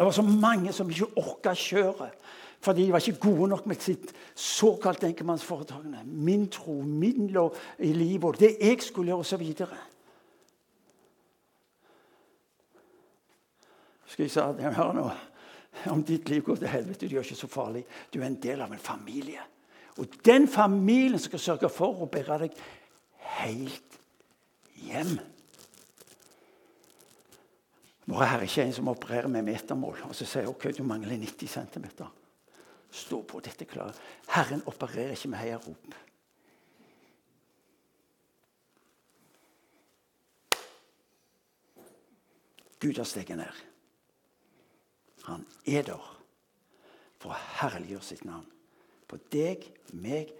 Det 0.00 0.06
var 0.06 0.12
så 0.16 0.22
mange 0.22 0.72
som 0.72 0.88
ikke 0.88 1.10
orka 1.20 1.52
kjøre. 1.52 2.06
Fordi 2.64 2.86
de 2.86 2.92
var 2.92 3.04
ikke 3.04 3.20
gode 3.20 3.48
nok 3.52 3.66
med 3.68 3.82
sitt 3.84 4.14
såkalt 4.34 5.02
enkeltmannsforetakende. 5.04 6.00
Min 6.04 6.46
tro, 6.48 6.78
min 6.80 7.28
lov 7.28 7.56
i 7.78 7.92
livet, 7.92 8.40
det 8.40 8.56
jeg 8.60 8.80
skulle 8.80 9.12
gjøre, 9.12 9.18
osv. 9.18 9.52
Skal 14.06 14.24
jeg 14.24 14.30
si 14.30 14.40
hører 14.40 14.96
nå, 14.96 15.04
om 15.92 16.04
ditt 16.04 16.32
liv 16.32 16.42
går 16.48 16.62
til 16.62 16.72
helvete, 16.72 17.00
det 17.04 17.12
gjør 17.12 17.28
ikke 17.28 17.36
så 17.42 17.52
farlig. 17.52 17.84
Du 18.14 18.22
er 18.22 18.30
en 18.30 18.40
del 18.40 18.64
av 18.64 18.72
en 18.72 18.80
familie. 18.80 19.44
Og 19.98 20.06
den 20.24 20.48
familien 20.48 21.20
skal 21.20 21.44
sørge 21.44 21.68
for 21.68 22.00
å 22.00 22.08
bære 22.08 22.40
deg 22.46 22.56
helt 23.36 24.00
hjem. 24.80 25.18
Vår 28.10 28.24
Herre 28.26 28.42
er 28.42 28.48
ikke 28.48 28.62
en 28.66 28.72
som 28.74 28.88
opererer 28.90 29.30
med 29.30 29.46
metermål 29.46 30.00
og 30.08 30.14
så 30.18 30.26
sier 30.26 30.48
ok, 30.50 30.72
du 30.74 30.82
mangler 30.82 31.14
90 31.20 31.52
cm. 31.52 31.84
Stå 32.90 33.20
på, 33.22 33.38
dette 33.44 33.68
klarer 33.70 33.94
Herren 34.34 34.64
opererer 34.66 35.14
ikke 35.14 35.30
med 35.30 35.38
heiarop. 35.38 35.94
Gud 42.80 42.96
har 42.96 43.04
steget 43.04 43.36
ned. 43.38 43.62
Han 45.28 45.46
er 45.68 45.84
der 45.84 46.10
for 47.20 47.30
å 47.30 47.40
herliggjøre 47.60 48.06
sitt 48.08 48.24
navn. 48.24 48.48
På 49.06 49.20
deg, 49.30 49.66
meg, 49.92 50.32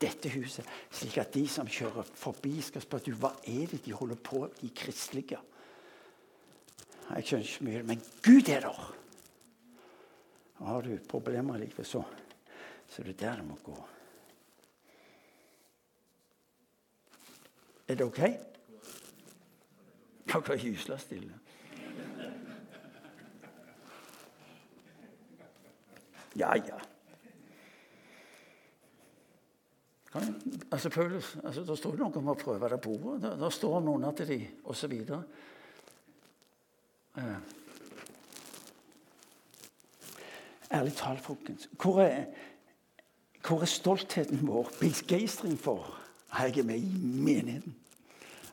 dette 0.00 0.30
huset. 0.32 0.64
Slik 0.94 1.18
at 1.20 1.34
de 1.34 1.44
som 1.50 1.68
kjører 1.68 2.06
forbi, 2.16 2.60
skal 2.62 2.84
spørre 2.84 3.16
hva 3.18 3.34
er 3.42 3.66
det 3.74 3.82
de 3.84 3.96
holder 3.96 4.20
på 4.22 4.46
de 4.60 4.70
kristelige. 4.70 5.40
Jeg 7.16 7.26
skjønner 7.26 7.46
ikke 7.46 7.64
mye, 7.66 7.82
men 7.82 8.02
Gud 8.22 8.48
er 8.48 8.60
der. 8.66 8.82
Har 10.60 10.82
du 10.84 10.92
problemer 11.08 11.56
i 11.56 11.64
livet, 11.64 11.86
så, 11.86 12.02
så 12.88 13.02
er 13.02 13.10
det 13.10 13.20
der 13.20 13.40
det 13.40 13.46
må 13.48 13.56
gå. 13.64 13.76
Er 17.88 17.94
det 17.98 18.06
OK? 18.06 18.20
Dere 20.30 20.54
er 20.54 20.62
gysla 20.62 20.98
stille. 20.98 21.38
Ja, 26.38 26.54
ja. 26.54 26.78
Kan, 30.12 30.42
altså, 30.70 30.90
føles, 30.90 31.36
altså, 31.44 31.64
da 31.64 31.74
står 31.76 31.98
noe 31.98 32.18
om 32.18 32.30
å 32.30 32.38
prøve 32.38 32.70
det 32.70 32.78
på 32.82 32.94
ordet. 32.94 33.20
Da, 33.24 33.34
da 33.38 33.50
står 33.50 33.80
noen 33.86 34.06
til 34.18 34.30
de, 34.30 34.38
osv. 34.70 34.94
Ærlig 40.70 40.94
talt, 40.94 41.20
folkens. 41.20 41.68
Hvor 41.82 42.00
er, 42.02 42.24
hvor 43.46 43.60
er 43.60 43.70
stoltheten 43.70 44.46
vår? 44.46 44.70
Begeistring 44.80 45.58
for 45.58 45.96
jeg 46.38 46.58
er 46.58 46.62
med 46.62 46.76
i 46.76 46.98
menigheten? 47.02 47.74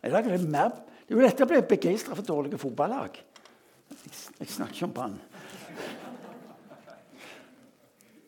Er 0.03 0.21
det 0.21 0.49
mer 0.49 0.69
Det 1.07 1.15
er 1.15 1.21
jo 1.21 1.23
dette 1.23 1.45
å 1.45 1.47
bli 1.47 1.61
begeistra 1.63 2.15
for 2.15 2.25
dårlige 2.25 2.57
fotballag. 2.59 3.15
Jeg, 3.89 4.11
jeg 4.39 4.47
snakker 4.51 4.75
ikke 4.75 4.87
om 4.89 4.93
Brann. 4.93 5.13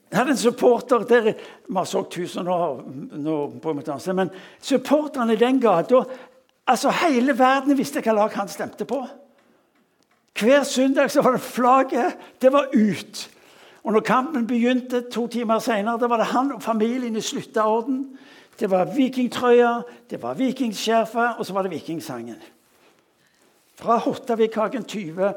Jeg 0.10 0.18
hadde 0.18 0.32
en 0.32 0.38
supporter 0.38 1.04
der, 1.04 1.34
Vi 1.68 1.76
har 1.76 1.86
solgt 1.86 2.12
tusen 2.12 2.48
år 2.48 2.80
nå, 3.18 3.36
på 3.62 3.70
en 3.70 4.16
men 4.16 4.32
supporterne 4.62 5.34
i 5.34 5.42
den 5.42 5.60
gata 5.60 6.06
altså 6.66 6.90
Hele 6.90 7.38
verden 7.38 7.78
visste 7.78 8.02
hva 8.02 8.14
lag 8.14 8.34
han 8.34 8.48
stemte 8.48 8.86
på. 8.86 9.04
Hver 10.38 10.64
søndag 10.64 11.12
så 11.12 11.22
var 11.22 11.32
det 11.32 11.42
flagget. 11.42 12.18
Det 12.42 12.54
var 12.54 12.70
ut. 12.74 13.30
Og 13.84 13.94
når 13.94 14.00
kampen 14.00 14.48
begynte 14.48 15.02
to 15.12 15.28
timer 15.28 15.60
seinere, 15.60 16.10
var 16.10 16.18
det 16.18 16.26
han 16.26 16.52
og 16.52 16.62
familien 16.64 17.16
i 17.16 17.22
sluttorden. 17.22 18.18
Det 18.60 18.70
var 18.70 18.92
vikingtrøya, 18.96 19.82
det 20.10 20.22
var 20.22 20.34
vikingskjerfet, 20.34 21.36
og 21.38 21.46
så 21.46 21.54
var 21.54 21.62
det 21.62 21.72
vikingsangen. 21.72 22.36
Fra 23.76 23.98
Hottavikhagen 23.98 24.84
20 24.84 25.34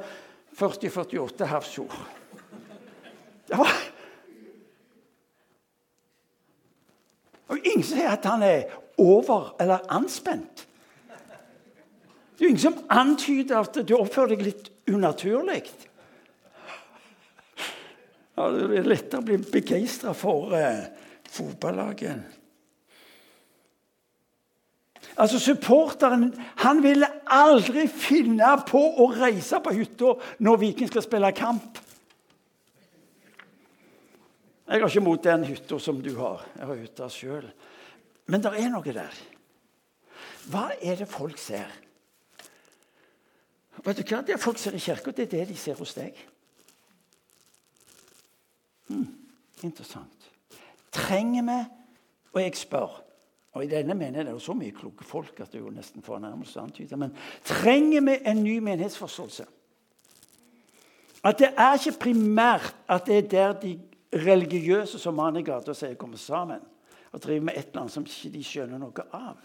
4048 0.59 1.47
Havsjord. 1.47 2.07
Det 3.49 3.59
var 3.59 3.71
Og 7.53 7.59
ingen 7.65 7.85
sier 7.85 8.09
at 8.15 8.25
han 8.25 8.43
er 8.43 8.63
over 8.99 9.55
eller 9.61 9.85
anspent. 9.93 10.67
Det 12.39 12.47
er 12.47 12.49
ingen 12.49 12.63
som 12.63 12.79
antyder 12.91 13.59
at 13.61 13.77
du 13.89 13.93
oppfører 13.99 14.33
deg 14.33 14.47
litt 14.47 14.72
unaturlig. 14.91 15.65
Ja, 18.37 18.49
det 18.49 18.79
er 18.81 18.89
lettere 18.89 19.21
å 19.21 19.27
bli 19.27 19.37
begeistra 19.45 20.15
for 20.17 20.55
eh, 20.57 20.87
fotballaget. 21.29 22.41
Altså, 25.21 25.39
Supporteren 25.43 26.31
han 26.65 26.81
ville 26.85 27.09
aldri 27.29 27.85
finne 27.91 28.55
på 28.69 28.81
å 28.81 29.11
reise 29.13 29.61
på 29.61 29.75
hytta 29.77 30.15
når 30.41 30.63
Viking 30.63 30.89
skal 30.89 31.05
spille 31.05 31.33
kamp. 31.37 31.83
Jeg 34.73 34.81
har 34.81 34.89
ikke 34.89 35.05
mot 35.05 35.21
den 35.21 35.45
hytta 35.45 35.77
som 35.83 36.01
du 36.01 36.15
har. 36.17 36.47
Jeg 36.57 36.71
har 36.71 36.81
hytta 36.81 37.09
sjøl. 37.13 37.49
Men 38.33 38.41
det 38.41 38.55
er 38.57 38.71
noe 38.73 38.95
der. 38.97 39.19
Hva 40.49 40.71
er 40.81 41.03
det 41.03 41.11
folk 41.11 41.37
ser? 41.39 41.69
Vet 43.83 43.99
du 43.99 44.03
hva? 44.07 44.23
Det 44.23 44.41
folk 44.41 44.59
ser 44.59 44.77
i 44.79 44.83
kirka, 44.83 45.11
det 45.11 45.27
er 45.27 45.33
det 45.37 45.49
de 45.51 45.57
ser 45.59 45.79
hos 45.79 45.95
deg. 45.97 46.19
Hmm, 48.89 49.09
interessant. 49.63 50.29
Trenger 50.93 51.47
vi 51.49 51.61
Og 52.33 52.41
jeg 52.41 52.57
spør 52.57 53.03
og 53.53 53.65
I 53.65 53.69
denne 53.69 53.95
menigheten 53.95 54.31
er 54.31 54.33
det 54.33 54.43
så 54.43 54.55
mye 54.57 54.73
kloke 54.73 55.05
folk 55.05 55.41
at 55.41 55.53
det 55.53 55.59
er 55.61 55.67
jo 55.67 55.73
nesten 55.75 56.05
fornærmelse 56.05 56.57
å 56.57 56.63
antyde. 56.65 56.97
Men 56.97 57.13
trenger 57.45 58.01
vi 58.07 58.15
en 58.31 58.41
ny 58.41 58.55
menighetsforståelse? 58.65 59.45
At 61.23 61.39
det 61.39 61.51
er 61.53 61.77
ikke 61.77 61.99
primært 62.07 62.73
at 62.89 63.07
det 63.07 63.19
er 63.19 63.29
der 63.35 63.53
de 63.61 63.75
religiøse 64.25 64.99
som 64.99 65.15
mannen 65.21 65.43
i 65.43 65.47
gata 65.47 65.75
sier 65.77 65.99
kommer 66.01 66.21
sammen 66.21 66.65
og 67.13 67.21
driver 67.21 67.45
med 67.45 67.59
et 67.59 67.69
eller 67.69 67.85
annet 67.85 67.95
som 67.95 68.09
ikke 68.09 68.33
de 68.33 68.43
skjønner 68.45 68.81
noe 68.81 69.05
av. 69.13 69.37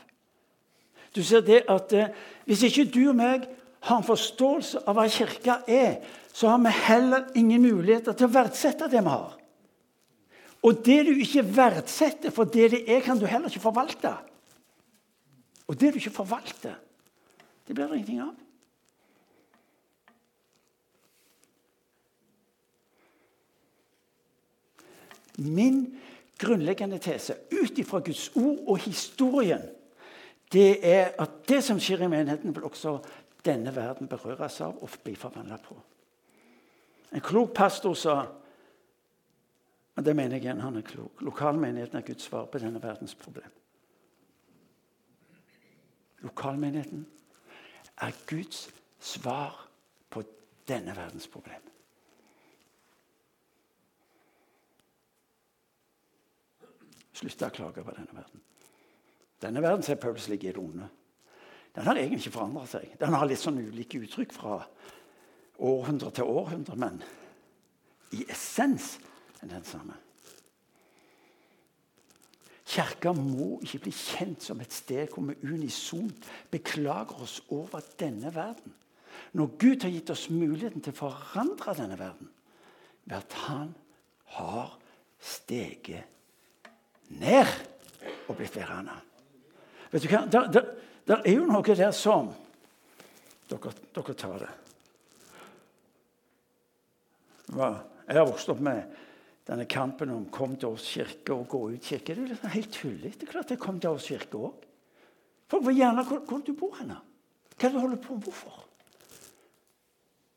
Du 1.15 1.19
ser 1.23 1.43
det 1.43 1.65
at 1.69 1.93
eh, 1.93 2.15
Hvis 2.45 2.63
ikke 2.63 2.88
du 2.91 3.10
og 3.10 3.15
meg 3.19 3.47
har 3.86 4.00
en 4.00 4.08
forståelse 4.08 4.84
av 4.88 4.98
hva 4.98 5.06
kirka 5.12 5.62
er, 5.68 6.00
så 6.34 6.52
har 6.52 6.62
vi 6.62 6.74
heller 6.88 7.28
ingen 7.40 7.62
muligheter 7.62 8.16
til 8.18 8.28
å 8.28 8.34
verdsette 8.34 8.90
det 8.92 9.02
vi 9.02 9.13
har. 9.13 9.38
Og 10.66 10.82
det 10.86 10.98
du 11.08 11.13
ikke 11.13 11.46
verdsetter 11.46 12.34
for 12.34 12.50
det 12.50 12.72
det 12.74 12.82
er, 12.90 13.04
kan 13.06 13.20
du 13.20 13.28
heller 13.30 13.50
ikke 13.50 13.63
forvalte. 13.63 14.12
Og 15.68 15.80
det 15.80 15.94
du 15.94 16.02
ikke 16.02 16.16
forvalter, 16.16 16.76
det 17.68 17.76
blir 17.76 17.88
det 17.88 18.02
ingenting 18.02 18.22
av. 18.26 18.36
Min 25.38 25.82
grunnleggende 26.40 26.98
tese 27.02 27.36
ut 27.52 27.78
ifra 27.78 28.00
Guds 28.02 28.30
ord 28.36 28.63
og 28.66 28.80
historien 28.86 29.62
det 30.54 30.80
er 30.88 31.12
at 31.20 31.42
det 31.50 31.60
som 31.66 31.80
skjer 31.82 32.06
i 32.06 32.12
menigheten, 32.12 32.54
vil 32.56 32.63
også 32.70 32.98
denne 33.47 33.73
verden 33.75 34.10
berøres 34.12 34.60
av 34.62 34.81
og 34.83 34.99
blir 35.03 35.17
forvandla 35.17 35.57
på. 35.63 35.77
En 37.15 37.23
klok 37.23 37.55
pastor 37.55 37.95
sa 37.95 38.17
og 39.97 40.05
det 40.05 40.13
mener 40.15 40.36
jeg 40.36 40.43
igjen, 40.45 40.60
han 40.62 40.75
er 40.77 40.86
klok. 40.86 41.21
Lokalmenigheten 41.25 41.97
er 41.97 42.05
Guds 42.05 42.27
svar 42.29 42.45
på 42.45 42.60
denne 42.62 42.81
verdens 42.83 43.15
problem. 43.17 43.53
Lokalmenigheten 46.21 47.07
er 48.05 48.12
Guds 48.29 48.67
svar 48.99 49.57
på 50.10 50.21
denne 50.69 50.93
verdens 50.95 51.27
problem. 51.27 51.65
Slutt 57.17 57.41
å 57.41 57.49
klage 57.49 57.81
på 57.81 57.97
denne 57.97 58.13
verden. 58.13 58.45
Denne 59.41 59.62
verden 59.65 59.86
ser 59.86 59.97
Paulus 59.97 60.27
ligger 60.29 60.51
i 60.51 60.53
det 60.53 60.62
onde. 60.62 60.89
Den 61.78 61.86
har 61.86 62.00
egentlig 62.00 62.26
ikke 62.26 62.40
forandra 62.40 62.63
seg. 62.66 62.90
Den 62.98 63.13
har 63.13 63.28
litt 63.30 63.42
sånn 63.42 63.60
ulike 63.62 64.00
uttrykk 64.02 64.32
fra 64.34 64.56
århundre 65.62 66.10
til 66.18 66.26
århundre, 66.26 66.74
men 66.80 66.98
i 68.18 68.24
essens 68.34 68.96
er 69.44 69.52
den 69.52 69.66
samme. 69.68 69.94
Kirka 72.68 73.13
må 73.13 73.60
ikke 73.62 73.84
bli 73.86 73.94
kjent 73.94 74.44
som 74.44 74.60
et 74.63 74.74
sted 74.74 75.13
hvor 75.13 75.30
vi 75.30 75.54
unisont 75.54 76.26
beklager 76.52 77.22
oss 77.22 77.38
over 77.54 77.86
denne 78.02 78.34
verden. 78.34 78.74
Når 79.38 79.54
Gud 79.62 79.86
har 79.86 79.94
gitt 79.94 80.10
oss 80.13 80.28
muligheten 80.34 80.82
til 80.82 80.96
å 80.96 81.02
forandre 81.06 81.78
denne 81.78 82.00
verden 82.00 82.34
ved 83.06 83.20
at 83.22 83.38
Han 83.46 83.72
har 84.34 84.74
steget 85.22 86.10
ned 87.22 87.54
og 88.28 88.36
blitt 88.36 88.58
værende. 88.58 88.98
Vet 89.94 90.04
du 90.04 90.10
hva? 90.12 90.26
Der, 90.28 90.50
der, 90.52 90.74
der, 91.08 91.22
er 91.24 91.34
jo 91.34 91.48
noe 91.48 91.76
der 91.76 91.91
som 91.96 92.34
Dere, 93.48 93.72
dere 93.96 94.13
tar 94.20 94.41
det. 94.43 94.50
Jeg 97.56 98.17
har 98.17 98.26
vokst 98.28 98.50
opp 98.52 98.60
med 98.60 98.98
denne 99.48 99.65
kampen 99.65 100.10
om 100.12 100.26
'kom 100.26 100.56
til 100.56 100.67
oss 100.67 100.84
kirke' 100.84 101.32
og 101.34 101.48
'gå 101.48 101.70
ut 101.72 101.82
kirke'. 101.82 102.15
Det 102.15 102.17
er 102.17 102.28
liksom 102.28 102.50
helt 102.50 102.72
tullete. 102.74 103.20
Det 103.20 103.28
er 103.28 103.32
klart 103.32 103.50
jeg 103.50 103.60
kom 103.60 103.80
til 103.80 103.89
oss 103.89 104.08
kirke 104.08 104.38
òg. 104.38 104.54
Folk 105.48 105.65
vil 105.65 105.76
gjerne 105.76 106.04
hvor, 106.04 106.20
hvor 106.20 106.38
du 106.38 106.54
bor 106.54 106.76
henne. 106.76 106.98
Hva 107.58 107.67
er 107.67 107.72
det 107.72 107.74
du 107.74 107.80
holder 107.80 107.98
på 107.98 108.13
med? 108.13 108.24
Hvorfor? 108.24 108.67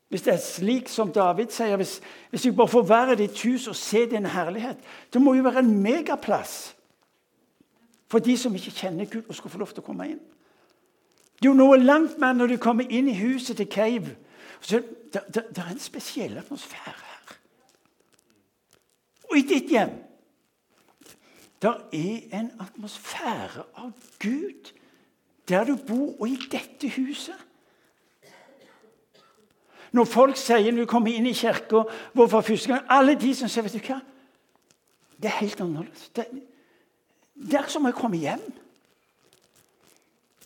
Hvis 0.09 0.21
det 0.21 0.33
er 0.33 0.37
slik 0.37 0.89
som 0.89 1.11
David 1.11 1.47
sier, 1.49 1.75
hvis, 1.75 2.01
hvis 2.29 2.45
jeg 2.45 2.55
bare 2.55 2.67
får 2.67 2.83
være 2.83 3.13
i 3.13 3.15
ditt 3.15 3.41
hus 3.41 3.67
og 3.67 3.75
se 3.75 4.05
din 4.05 4.25
herlighet 4.25 4.77
Det 5.13 5.21
må 5.21 5.33
jo 5.33 5.43
være 5.43 5.59
en 5.59 5.81
megaplass 5.81 6.75
for 8.11 8.19
de 8.19 8.37
som 8.37 8.55
ikke 8.55 8.71
kjenner 8.71 9.05
Gud, 9.05 9.23
og 9.29 9.35
skal 9.35 9.49
få 9.49 9.57
lov 9.57 9.67
til 9.67 9.79
å 9.79 9.85
komme 9.85 10.09
inn. 10.11 10.19
Det 11.41 11.47
er 11.47 11.51
jo 11.55 11.57
noe 11.57 11.77
langt 11.81 12.19
mer 12.21 12.35
når 12.37 12.51
du 12.53 12.57
kommer 12.61 12.85
inn 12.93 13.07
i 13.09 13.17
huset 13.17 13.57
til 13.57 13.65
Cave. 13.65 14.13
Så 14.61 14.83
det, 15.13 15.23
det, 15.33 15.47
det 15.49 15.63
er 15.63 15.71
en 15.71 15.79
spesiell 15.81 16.37
atmosfære 16.37 16.93
her. 16.93 17.33
Og 19.31 19.37
i 19.39 19.41
ditt 19.47 19.71
hjem 19.73 19.95
Det 21.61 21.71
er 21.93 22.37
en 22.39 22.51
atmosfære 22.59 23.63
av 23.77 23.91
Gud 24.19 24.71
der 25.49 25.65
du 25.65 25.75
bor, 25.87 26.21
og 26.21 26.29
i 26.29 26.37
dette 26.51 26.89
huset. 26.95 27.35
Når 29.91 30.05
folk 30.05 30.37
sier 30.37 30.71
når 30.71 30.85
du 30.85 30.89
kommer 30.89 31.11
inn 31.11 31.25
i 31.25 31.33
kirka 31.35 31.83
for 32.15 32.41
første 32.41 32.69
gang 32.71 32.85
Alle 32.89 33.17
de 33.19 33.33
som 33.35 33.49
sier 33.49 33.65
vet 33.65 33.75
du 33.75 33.81
hva? 33.89 33.99
Det 35.21 35.29
er 35.29 35.41
helt 35.41 35.61
annerledes. 35.61 36.09
Det, 36.15 36.25
det 37.35 37.59
er 37.59 37.67
som 37.69 37.85
å 37.85 37.91
komme 37.93 38.21
hjem. 38.21 38.41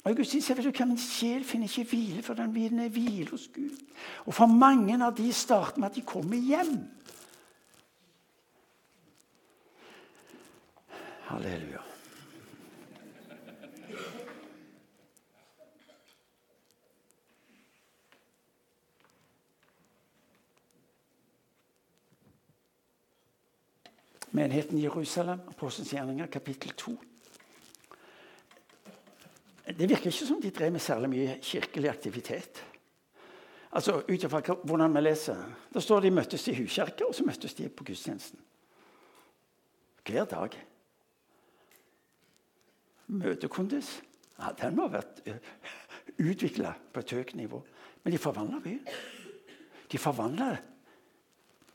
Augustin 0.06 0.42
sier 0.42 0.60
hva, 0.62 0.86
Min 0.86 1.00
sjel 1.02 1.44
finner 1.44 1.66
ikke 1.66 1.90
hvile, 1.90 2.22
for 2.22 2.38
den 2.38 2.54
vinner 2.54 2.92
hvile 2.94 3.32
hos 3.32 3.48
Gud. 3.54 3.74
Og 4.26 4.34
For 4.38 4.46
mange 4.46 5.00
av 5.02 5.16
de 5.18 5.32
starter 5.34 5.82
med 5.82 5.90
at 5.90 5.96
de 5.98 6.06
kommer 6.06 6.38
hjem. 6.38 6.78
Halleluja. 11.26 11.82
Menigheten 24.36 24.78
Jerusalem, 24.78 25.40
Apostelens 25.48 25.94
gjerninger, 25.94 26.28
kapittel 26.28 26.74
2. 26.78 26.98
Det 29.66 29.90
virker 29.90 30.12
ikke 30.12 30.28
som 30.28 30.42
de 30.42 30.52
drev 30.54 30.72
med 30.72 30.80
særlig 30.80 31.10
mye 31.10 31.38
kirkelig 31.42 31.90
aktivitet. 31.90 32.64
Altså, 33.72 34.04
Ut 34.08 34.24
ifra 34.24 34.42
hvordan 34.64 34.96
vi 34.96 35.02
leser. 35.02 35.42
Da 35.74 35.80
står 35.80 36.00
de 36.06 36.12
møttes 36.12 36.48
i 36.48 36.54
huskirka, 36.56 37.06
og 37.06 37.16
så 37.16 37.26
møttes 37.26 37.54
de 37.54 37.70
på 37.70 37.84
gudstjenesten. 37.84 38.40
Hver 40.06 40.26
dag. 40.26 40.54
Møtekondis 43.08 44.02
ja, 44.40 44.52
den 44.60 44.76
må 44.76 44.88
ha 44.88 44.98
vært 44.98 45.22
eh, 45.30 45.38
utvikla 46.20 46.74
på 46.94 47.02
et 47.02 47.14
høyt 47.16 47.36
nivå. 47.40 47.62
Men 48.04 48.14
de 48.14 48.22
forvandla 48.22 48.60
byen. 48.64 48.82
De 49.92 50.02
forvandla 50.02 50.50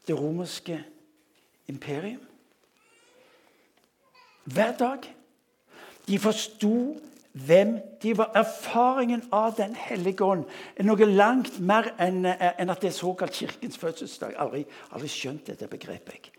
det 0.06 0.16
romerske 0.18 0.76
imperium. 1.70 2.22
Hver 4.44 4.76
dag. 4.76 5.08
De 6.06 6.18
forsto 6.18 6.74
hvem 7.32 7.78
de 8.02 8.16
var. 8.18 8.32
Erfaringen 8.34 9.22
av 9.32 9.56
Den 9.56 9.74
hellige 9.74 10.24
ånd 10.24 10.44
er 10.76 10.84
noe 10.84 11.06
langt 11.06 11.60
mer 11.60 11.92
enn, 11.98 12.24
eh, 12.26 12.58
at 12.58 12.80
det 12.80 12.90
er 12.90 12.96
såkalt 12.96 13.36
Kirkens 13.36 13.78
fødselsdag. 13.78 14.34
Aldri, 14.38 14.64
aldri 14.92 15.08
skjønt 15.08 15.46
dette 15.46 15.68
begrepet. 15.68 16.30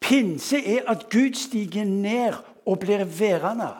Pinse 0.00 0.60
er 0.60 0.86
at 0.90 1.08
Gud 1.10 1.34
stiger 1.34 1.84
ned 1.84 2.36
og 2.66 2.78
blir 2.78 3.04
værende 3.04 3.72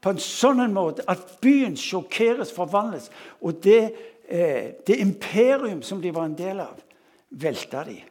på 0.00 0.12
en 0.14 0.20
sånn 0.22 0.72
måte 0.72 1.04
at 1.10 1.38
byen 1.42 1.76
sjokkeres, 1.76 2.52
forvandles. 2.54 3.10
Og 3.42 3.62
det, 3.62 3.94
eh, 4.28 4.72
det 4.86 5.00
imperium 5.00 5.82
som 5.82 6.00
de 6.00 6.10
var 6.14 6.24
en 6.24 6.38
del 6.38 6.60
av, 6.60 6.80
velta 7.30 7.84
de. 7.84 8.02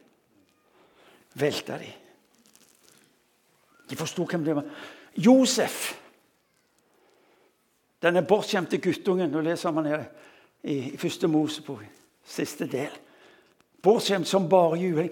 Velta 1.34 1.78
de. 1.78 1.92
De 3.88 3.96
forsto 3.96 4.24
hvem 4.24 4.44
det 4.44 4.54
var. 4.54 4.64
Josef, 5.16 5.96
denne 8.06 8.22
bortskjemte 8.26 8.80
guttungen 8.82 9.32
Nå 9.32 9.42
leser 9.44 9.74
man 9.74 9.90
her 9.90 10.04
i, 10.62 10.94
i 10.94 10.98
første 10.98 11.28
Mosebok, 11.30 11.84
siste 12.26 12.66
del. 12.70 12.92
Bortskjemt 13.82 14.28
som 14.28 14.48
bare 14.50 14.78
juling. 14.80 15.10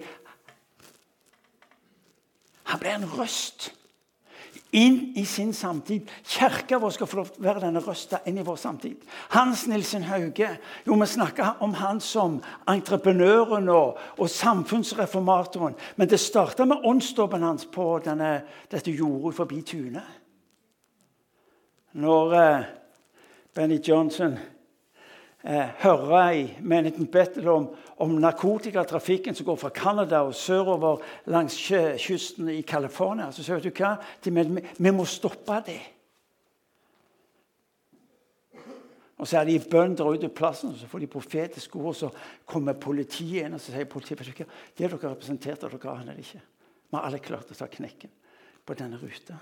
Han 2.65 2.81
ble 2.81 2.95
en 2.95 3.09
røst 3.17 3.69
inn 4.75 5.13
i 5.15 5.23
sin 5.25 5.53
samtid. 5.53 6.09
Kirka 6.27 6.79
vår 6.81 6.93
skal 6.95 7.07
få 7.07 7.23
være 7.39 7.63
denne 7.63 7.81
røsta 7.83 8.19
inn 8.27 8.39
i 8.41 8.45
vår 8.45 8.57
samtid. 8.59 9.03
Hans 9.31 9.65
Nilsen 9.71 10.03
Hauge 10.09 10.49
jo 10.87 10.97
Vi 10.99 11.07
snakker 11.07 11.61
om 11.63 11.73
han 11.73 12.01
som 12.01 12.41
entreprenøren 12.67 13.69
og, 13.69 13.97
og 14.17 14.29
samfunnsreformatoren. 14.29 15.75
Men 15.95 16.09
det 16.09 16.19
starta 16.19 16.65
med 16.65 16.83
åndsdåpen 16.83 17.43
hans 17.43 17.65
på 17.65 17.99
denne, 18.03 18.41
dette 18.71 18.91
jordet 18.91 19.35
forbi 19.35 19.61
tunet. 19.61 20.03
Når 21.95 22.33
eh, 22.35 22.65
Benny 23.55 23.79
Johnson 23.79 24.35
eh, 25.43 25.69
høre 25.79 26.21
i 26.35 26.43
menigheten 26.59 27.07
Bethel 27.07 27.47
om, 27.47 27.69
om 28.03 28.17
narkotikatrafikken 28.19 29.35
som 29.35 29.47
går 29.47 29.59
fra 29.61 29.71
Canada 29.75 30.25
og 30.27 30.35
sørover 30.35 31.03
langs 31.31 31.55
kysten 31.55 32.49
i 32.51 32.61
California. 32.67 33.29
Så 33.31 33.45
sier 33.45 33.63
du 33.63 33.71
hva? 33.71 33.95
Vi, 34.25 34.91
må 34.91 35.07
stoppe 35.07 35.61
det. 35.69 35.79
Og 39.15 39.23
så 39.23 39.39
er 39.39 39.47
de 39.47 39.59
bønder 39.63 40.11
ute 40.11 40.27
på 40.27 40.41
plassen, 40.41 40.73
og 40.73 40.81
så 40.81 40.91
får 40.91 41.05
de 41.05 41.13
profetiske 41.15 41.79
ord. 41.79 41.95
Så 41.95 42.11
kommer 42.43 42.75
politiet 42.75 43.47
inn 43.47 43.55
og 43.55 43.63
så 43.63 43.71
sier 43.71 43.87
politiet, 43.87 44.25
det 44.43 44.49
dere 44.75 44.99
representerte, 45.07 45.71
dere 45.71 45.95
aner 45.95 46.17
det 46.17 46.27
ikke. 46.27 46.43
Vi 46.91 46.97
har 46.99 47.07
alle 47.07 47.23
klart 47.23 47.55
å 47.55 47.55
ta 47.55 47.71
knekken 47.71 48.11
på 48.67 48.75
denne 48.75 48.99
ruta. 48.99 49.39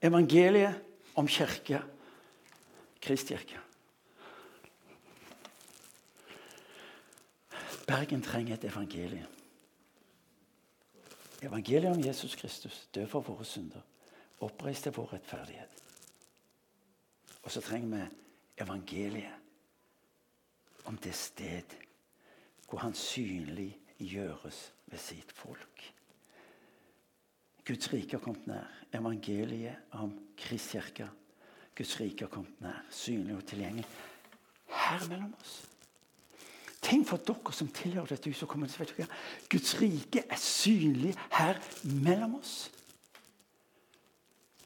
Evangeliet 0.00 0.86
om 1.14 1.28
kirke 1.28 1.82
Kristkirke. 3.00 3.58
Bergen 7.86 8.22
trenger 8.22 8.54
et 8.54 8.64
evangelium. 8.64 9.26
Evangeliet 11.42 11.96
om 11.96 12.04
Jesus 12.04 12.36
Kristus, 12.36 12.88
død 12.94 13.06
for 13.06 13.20
våre 13.20 13.44
synder, 13.44 13.80
oppreist 14.40 14.82
til 14.82 14.92
vår 14.92 15.12
rettferdighet. 15.12 15.82
Og 17.42 17.50
så 17.50 17.60
trenger 17.60 17.96
vi 17.96 18.62
evangeliet 18.62 19.34
om 20.84 20.96
det 20.96 21.14
sted 21.14 21.76
hvor 22.68 22.78
han 22.78 22.94
synlig 22.94 23.78
gjøres 23.98 24.72
ved 24.86 24.98
sitt 24.98 25.32
folk. 25.32 25.94
Guds 27.66 27.92
rike 27.92 28.16
har 28.16 28.24
kommet 28.24 28.46
nær. 28.46 28.68
Evangeliet 28.92 29.76
om 30.00 30.12
Kristkirka 30.36 31.06
Guds 31.80 32.00
rike 32.00 32.24
har 32.24 32.28
kommet 32.28 32.60
nær, 32.60 32.82
synlig 32.90 33.36
og 33.36 33.44
tilgjengelig. 33.48 33.86
Her 34.68 35.08
mellom 35.08 35.34
oss. 35.40 35.62
Tenk 36.82 37.06
for 37.08 37.22
dere 37.24 37.52
som 37.56 37.68
tilhører 37.72 38.10
dette 38.10 38.28
huset. 38.28 38.48
kommer 38.48 38.66
til 38.66 38.90
dere, 38.96 39.06
Guds 39.48 39.80
rike 39.80 40.24
er 40.28 40.36
synlig 40.36 41.14
her 41.32 41.56
mellom 41.84 42.34
oss. 42.34 42.70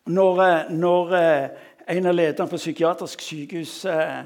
Når, 0.07 0.43
eh, 0.43 0.71
når 0.71 1.15
eh, 1.15 1.49
en 1.89 2.07
av 2.07 2.15
lederne 2.15 2.51
på 2.51 2.57
psykiatrisk 2.57 3.21
sykehus, 3.21 3.85
eh, 3.85 4.25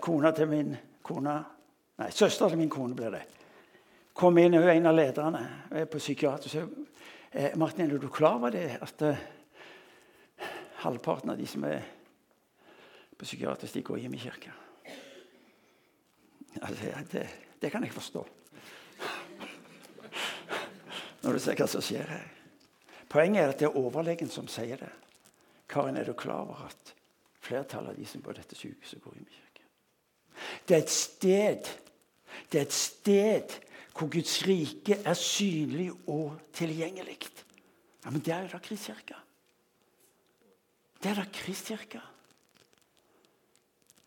kona 0.00 0.30
til 0.30 0.48
min 0.48 0.76
kone 1.02 1.44
Nei, 1.98 2.10
søstera 2.10 2.48
til 2.48 2.58
min 2.58 2.70
kone 2.70 2.94
ble 2.94 3.08
det. 3.10 3.22
Kom 4.14 4.38
inn, 4.38 4.54
Hun 4.54 4.62
er 4.62 4.76
en 4.76 4.86
av 4.86 4.94
lederne 4.94 5.40
på 5.90 5.98
psykiatrisk. 5.98 6.56
Martin, 7.38 7.86
er 7.86 7.98
du 7.98 8.08
klar 8.10 8.34
over 8.34 8.50
det? 8.50 8.78
At 8.82 9.02
halvparten 10.82 11.30
av 11.30 11.38
de 11.38 11.46
som 11.46 11.62
er 11.64 11.84
på 13.18 13.26
psykiatrisk 13.26 13.74
de 13.74 13.82
går 13.86 14.00
hjem 14.02 14.14
i 14.14 14.22
kirka. 14.22 14.54
Altså, 16.62 16.90
det, 17.12 17.28
det, 17.62 17.70
kan 17.70 17.84
jeg 17.84 17.92
forstå. 17.92 18.24
Når 21.22 21.32
du 21.32 21.42
ser 21.42 21.58
hva 21.58 21.66
som 21.70 21.82
skjer 21.82 22.10
her. 22.10 22.26
Poenget 23.10 23.42
er 23.42 23.52
at 23.52 23.60
det 23.60 23.68
er 23.68 23.78
overlegen 23.78 24.30
som 24.30 24.50
sier 24.50 24.80
det. 24.80 24.90
Karin, 25.68 25.96
er 25.96 26.10
du 26.10 26.14
klar 26.18 26.42
over 26.42 26.66
at 26.66 26.94
flertallet 27.44 27.94
av 27.94 27.98
de 27.98 28.06
som 28.06 28.20
er 28.20 28.26
på 28.26 28.36
dette 28.36 28.58
sykehuset, 28.58 29.02
går 29.02 29.14
hjem 29.14 29.30
i 29.30 29.36
kirka? 29.36 29.66
Det 30.66 30.76
er 30.76 30.82
et 30.82 30.94
sted 30.94 31.70
Det 32.52 32.58
er 32.60 32.66
et 32.66 32.72
sted 32.72 33.54
hvor 33.98 34.10
Guds 34.12 34.36
rike 34.46 35.00
er 35.04 35.16
synlig 35.18 35.90
og 36.06 36.38
tilgjengelig. 36.54 37.18
Ja, 38.04 38.10
Men 38.10 38.20
det 38.20 38.32
er 38.32 38.44
jo 38.46 38.52
da 38.52 38.58
Kristkirka. 38.62 39.18
Det 41.02 41.10
er 41.10 41.14
da 41.14 41.24
Kristkirka. 41.32 42.00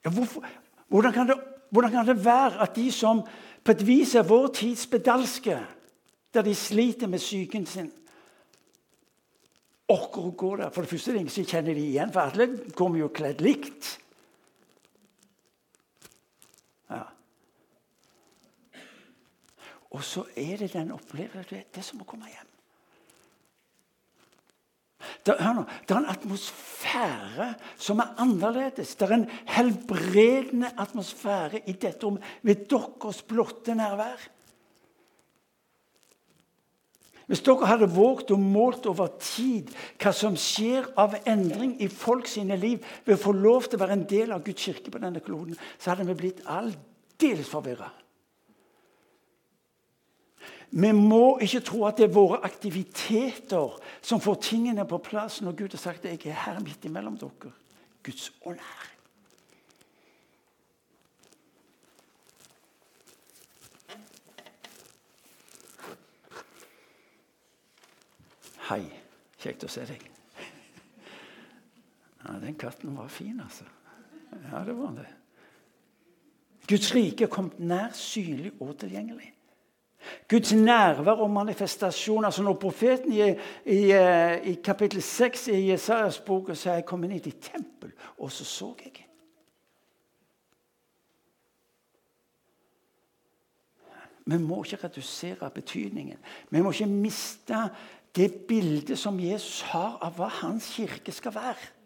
Ja, 0.05 0.09
hvorfor, 0.09 0.47
hvordan, 0.87 1.13
kan 1.13 1.27
det, 1.27 1.37
hvordan, 1.69 1.91
kan 1.91 2.07
det, 2.07 2.25
være 2.25 2.61
at 2.61 2.75
de 2.75 2.91
som 2.91 3.21
på 3.63 3.71
et 3.71 3.87
vis 3.87 4.15
er 4.15 4.23
vår 4.23 4.47
tids 4.47 4.87
spedalske, 4.87 5.59
der 6.33 6.41
de 6.41 6.55
sliter 6.55 7.07
med 7.07 7.19
psyken 7.19 7.65
sin, 7.65 7.91
orker 9.91 10.23
å 10.23 10.31
gå 10.31 10.55
der? 10.55 10.71
For 10.71 10.81
det 10.81 10.89
første 10.89 11.11
er 11.11 11.19
det 11.19 11.25
ingen 11.25 11.35
som 11.35 11.49
kjenner 11.51 11.75
de 11.75 11.87
igjen, 11.91 12.13
for 12.13 12.31
alle 12.31 12.47
kommer 12.73 13.03
jo 13.03 13.11
kledd 13.13 13.43
likt. 13.43 13.97
Ja. 16.89 17.03
Og 19.91 20.03
så 20.07 20.23
er 20.39 20.57
det 20.61 20.71
den 20.73 20.93
opplevelsen 20.95 21.65
Det 21.71 21.81
er 21.81 21.85
som 21.85 22.01
å 22.01 22.07
komme 22.07 22.29
hjem. 22.31 22.47
Det, 25.25 25.35
hør 25.37 25.55
nå, 25.57 25.63
det 25.85 25.93
er 25.93 25.99
en 25.99 26.11
atmosfære 26.13 27.47
som 27.81 28.01
er 28.01 28.13
annerledes. 28.21 28.93
Det 28.97 29.07
er 29.07 29.15
en 29.17 29.29
helbredende 29.49 30.71
atmosfære 30.81 31.63
i 31.65 31.73
dette 31.73 32.05
rommet 32.05 32.25
ved 32.45 32.67
deres 32.69 33.21
blotte 33.25 33.75
nærvær. 33.77 34.21
Hvis 37.31 37.43
dere 37.47 37.69
hadde 37.69 37.87
våget 37.93 38.33
og 38.35 38.41
målt 38.43 38.85
over 38.91 39.07
tid 39.21 39.69
hva 40.01 40.11
som 40.15 40.35
skjer 40.35 40.89
av 40.99 41.15
endring 41.21 41.77
i 41.79 41.87
folk 41.87 42.27
sine 42.27 42.57
liv 42.59 42.81
ved 43.05 43.15
å 43.15 43.21
få 43.21 43.31
lov 43.37 43.69
til 43.69 43.79
å 43.79 43.85
være 43.85 43.95
en 43.95 44.07
del 44.09 44.33
av 44.35 44.43
Guds 44.43 44.65
kirke 44.67 44.91
på 44.91 44.99
denne 44.99 45.23
kloden, 45.23 45.55
så 45.79 45.93
hadde 45.93 46.09
vi 46.09 46.17
blitt 46.25 46.41
aldeles 46.43 47.47
forvirra. 47.47 47.87
Vi 50.71 50.91
må 50.95 51.37
ikke 51.43 51.59
tro 51.67 51.83
at 51.85 51.97
det 51.99 52.07
er 52.07 52.13
våre 52.15 52.39
aktiviteter 52.47 53.75
som 54.01 54.21
får 54.23 54.39
tingene 54.47 54.85
på 54.87 55.01
plass 55.03 55.41
når 55.43 55.57
Gud 55.59 55.75
har 55.75 55.83
sagt 55.83 56.05
at 56.05 56.25
'jeg 56.25 56.31
er 56.31 56.43
her 56.45 56.59
midt 56.59 56.85
imellom 56.85 57.17
dere'. 57.17 57.51
Guds 58.03 58.31
ånd 58.45 58.57
er 58.57 58.61
her. 58.61 58.87
Hei. 68.69 69.01
Kjekt 69.41 69.65
å 69.65 69.69
se 69.71 69.83
deg. 69.89 70.03
Ja, 72.21 72.37
Den 72.39 72.55
katten 72.55 72.93
var 72.97 73.09
fin, 73.09 73.39
altså. 73.41 73.65
Ja, 74.51 74.61
det 74.65 74.75
var 74.77 74.93
det. 74.95 75.07
Guds 76.69 76.91
rike 76.95 77.25
er 77.25 77.31
kommet 77.31 77.59
nær, 77.59 77.89
synlig 77.97 78.53
og 78.61 78.75
tilgjengelig. 78.79 79.31
Guds 80.29 80.53
nærvær 80.53 81.21
og 81.23 81.29
manifestasjon. 81.29 82.25
altså 82.25 82.43
Når 82.43 82.53
profeten 82.53 83.13
i, 83.13 83.29
i, 83.65 83.81
i 84.51 84.53
kapittel 84.63 85.01
6 85.01 85.47
i 85.47 85.69
Jesajas 85.69 86.19
bok 86.19 86.55
sier 86.55 86.79
jeg 86.79 86.85
kom 86.89 87.03
inn 87.03 87.17
i 87.17 87.23
ditt 87.23 87.41
tempel, 87.51 87.93
og 88.17 88.31
så 88.31 88.45
så 88.45 88.73
jeg 88.85 88.91
Vi 94.25 94.37
må 94.37 94.63
ikke 94.63 94.83
redusere 94.83 95.49
betydningen. 95.49 96.17
Vi 96.49 96.61
må 96.61 96.71
ikke 96.71 96.85
miste 96.85 97.57
det 98.15 98.33
bildet 98.47 98.99
som 98.99 99.19
Jesus 99.19 99.61
har 99.71 99.97
av 100.03 100.17
hva 100.19 100.29
hans 100.41 100.69
kirke 100.75 101.11
skal 101.11 101.35
være. 101.35 101.80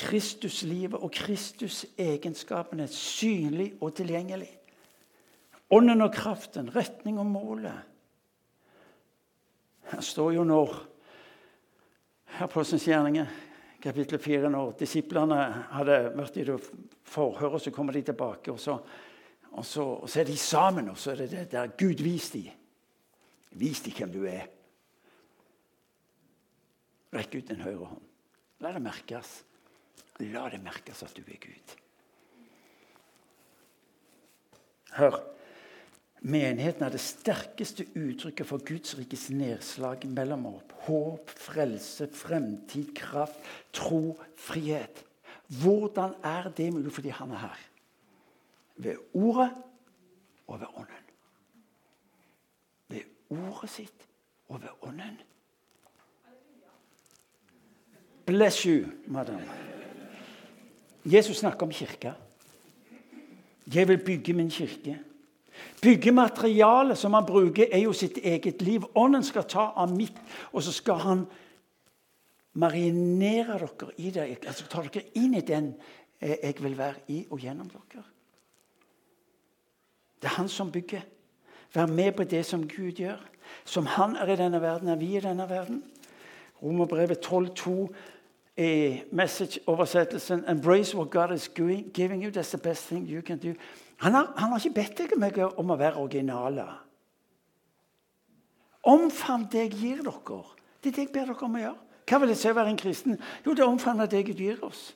Kristuslivet 0.00 1.00
og 1.00 1.12
Kristusegenskapene 1.12 2.86
synlig 2.88 3.74
og 3.80 3.94
tilgjengelig. 3.98 4.48
Ånden 5.70 6.02
og 6.02 6.12
kraften, 6.14 6.70
retning 6.74 7.18
og 7.20 7.26
målet. 7.26 7.76
Her 9.90 10.00
står 10.00 10.32
jo 10.38 10.46
når 10.46 10.74
Apostelens 12.40 12.86
gjerninger, 12.86 13.26
kapittel 13.82 14.18
4, 14.18 14.50
når 14.50 14.72
disiplene 14.80 15.38
hadde 15.74 15.98
vært 16.16 16.38
i 16.40 16.46
det 16.48 16.56
forhøret, 17.04 17.62
så 17.62 17.72
kommer 17.74 17.92
de 17.92 18.02
tilbake. 18.02 18.52
og 18.52 18.60
så 18.60 18.78
og 19.50 19.66
så, 19.66 19.82
og 19.82 20.10
så, 20.10 20.20
er 20.20 20.24
de 20.24 20.36
sammen, 20.36 20.88
og 20.88 20.98
så 20.98 21.10
er 21.10 21.14
det 21.14 21.30
det 21.30 21.52
der 21.52 21.66
Gud 21.66 22.02
vis 22.02 22.30
dem. 22.30 22.50
Vis 23.50 23.80
dem 23.80 23.92
hvem 23.92 24.12
du 24.12 24.24
er. 24.30 24.46
Rekk 27.10 27.34
ut 27.34 27.48
din 27.48 27.64
høyre 27.64 27.88
hånd. 27.90 28.04
La 28.62 28.70
det 28.72 28.82
merkes. 28.84 29.40
La 30.20 30.48
det 30.52 30.60
merkes 30.62 31.02
at 31.06 31.14
du 31.16 31.22
er 31.26 31.40
Gud. 31.42 31.76
Hør. 34.98 35.20
Menigheten 36.20 36.84
er 36.84 36.92
det 36.92 37.00
sterkeste 37.00 37.86
uttrykket 37.96 38.44
for 38.44 38.60
Guds 38.68 38.92
rikes 38.98 39.30
nedslag 39.32 40.04
mellom 40.04 40.44
opp. 40.50 40.74
Håp, 40.84 41.32
frelse, 41.32 42.10
fremtid, 42.12 42.90
kraft, 42.98 43.40
tro, 43.72 44.18
frihet. 44.36 45.00
Hvordan 45.62 46.12
er 46.20 46.50
det 46.52 46.68
mulig 46.74 46.92
fordi 46.92 47.14
han 47.16 47.32
er 47.32 47.46
her? 47.46 47.66
ved 48.82 48.96
ordet 49.14 49.54
og 50.46 50.60
ved 50.60 50.66
ånden. 50.74 51.04
Ved 52.88 53.02
ordet 53.30 53.70
sitt 53.70 54.08
og 54.48 54.62
ved 54.62 54.68
ånden. 54.82 55.20
Bless 58.26 58.62
you, 58.62 58.86
madam. 59.06 59.69
Jesus 61.04 61.36
snakker 61.36 61.66
om 61.66 61.72
kirka. 61.72 62.12
Jeg 63.74 63.88
vil 63.88 63.98
bygge 64.04 64.32
min 64.32 64.50
kirke. 64.50 64.98
Byggematerialet 65.82 66.98
som 66.98 67.14
han 67.14 67.26
bruker, 67.26 67.66
er 67.72 67.78
jo 67.78 67.92
sitt 67.92 68.18
eget 68.22 68.62
liv. 68.62 68.84
Ånden 68.94 69.24
skal 69.24 69.44
ta 69.48 69.70
av 69.76 69.92
mitt, 69.96 70.16
og 70.52 70.62
så 70.62 70.72
skal 70.72 71.00
han 71.04 71.24
marinere 72.52 73.58
dere 73.58 73.92
i 73.96 74.10
det. 74.10 74.28
Altså 74.46 74.66
ta 74.68 74.82
dere 74.82 75.08
inn 75.14 75.34
i 75.34 75.44
den 75.46 75.74
jeg 76.20 76.54
vil 76.60 76.76
være 76.78 77.06
i 77.08 77.22
og 77.30 77.40
gjennom 77.40 77.68
dere. 77.72 78.04
Det 80.20 80.28
er 80.28 80.36
han 80.36 80.48
som 80.48 80.72
bygger. 80.72 81.00
Vær 81.74 81.86
med 81.86 82.12
på 82.12 82.24
det 82.24 82.44
som 82.46 82.68
Gud 82.68 82.92
gjør. 82.92 83.20
Som 83.64 83.86
han 83.86 84.16
er 84.16 84.28
i 84.32 84.36
denne 84.36 84.60
verden, 84.60 84.88
er 84.88 84.96
vi 84.96 85.16
i 85.16 85.20
denne 85.20 85.48
verden. 85.48 85.82
Romerbrevet 86.62 87.24
12,2 87.26 87.88
i 88.56 89.02
message-oversettelsen 89.12 90.44
'Embrace 90.44 90.96
what 90.96 91.10
God 91.10 91.32
is 91.32 91.50
giving 91.94 92.24
you. 92.24 92.30
That's 92.30 92.50
the 92.50 92.58
best 92.58 92.88
thing 92.88 93.08
you 93.08 93.22
can 93.22 93.38
do'. 93.38 93.56
Han 93.96 94.14
har, 94.14 94.32
han 94.36 94.50
har 94.50 94.58
ikke 94.58 94.74
bedt 94.74 94.98
deg 94.98 95.18
meg 95.18 95.38
om 95.58 95.70
å 95.70 95.76
være 95.76 95.96
originale. 95.96 96.64
Omfavn 98.82 99.48
det 99.52 99.58
jeg 99.58 99.72
gir 99.72 100.02
dere. 100.02 100.42
Det 100.82 100.88
er 100.88 100.96
det 100.96 101.04
jeg 101.04 101.12
ber 101.12 101.24
dere 101.28 101.44
om 101.44 101.54
å 101.54 101.60
gjøre. 101.60 101.78
Hva 102.08 102.18
vil 102.18 102.32
det 102.32 102.38
si 102.40 102.48
å 102.48 102.56
være 102.56 102.72
en 102.72 102.80
kristen? 102.80 103.20
Jo, 103.46 103.54
det 103.54 103.64
omfavner 103.64 104.08
det 104.10 104.24
Gud 104.26 104.40
gir 104.40 104.64
oss. 104.64 104.94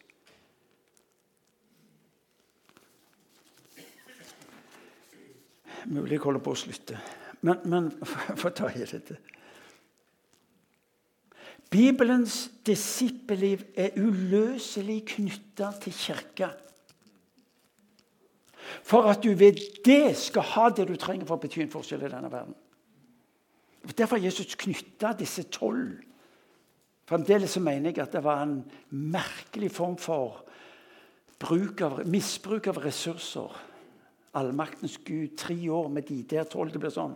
Mulig 5.85 6.17
jeg 6.17 6.25
holder 6.25 6.41
på 6.41 6.55
å 6.55 6.59
slutte. 6.59 6.99
Men, 7.45 7.61
men 7.69 7.91
få 8.41 8.51
ta 8.57 8.71
i 8.73 8.87
dette. 8.89 9.19
Bibelens 11.75 12.53
disippelliv 12.67 13.65
er 13.75 13.97
uløselig 13.99 15.01
knytta 15.11 15.73
til 15.83 15.97
kirka. 15.99 16.53
For 18.87 19.11
at 19.11 19.25
du 19.25 19.33
ved 19.35 19.59
det 19.85 20.15
skal 20.17 20.47
ha 20.55 20.69
det 20.71 20.87
du 20.89 20.95
trenger 21.01 21.27
for 21.27 21.37
å 21.37 21.43
bety 21.43 21.65
en 21.65 21.73
forskjell 21.73 22.07
i 22.07 22.13
denne 22.13 22.31
verden. 22.31 22.55
Derfor 23.85 24.17
har 24.17 24.29
Jesus 24.29 24.55
knytta 24.57 25.13
disse 25.19 25.45
tolv. 25.53 25.99
Fremdeles 27.11 27.59
mener 27.61 27.91
jeg 27.91 28.01
at 28.07 28.15
det 28.15 28.23
var 28.25 28.47
en 28.47 28.61
merkelig 28.91 29.73
form 29.75 29.99
for 30.01 30.41
av, 31.45 31.99
misbruk 32.09 32.71
av 32.71 32.79
ressurser 32.81 33.59
allmaktens 34.35 34.99
Gud. 35.05 35.37
Tre 35.37 35.71
år 35.71 35.89
med 35.89 36.03
de 36.09 36.23
der 36.23 36.45
tolv. 36.45 36.73
Det 36.73 36.81
blir 36.83 36.95
sånn. 36.95 37.15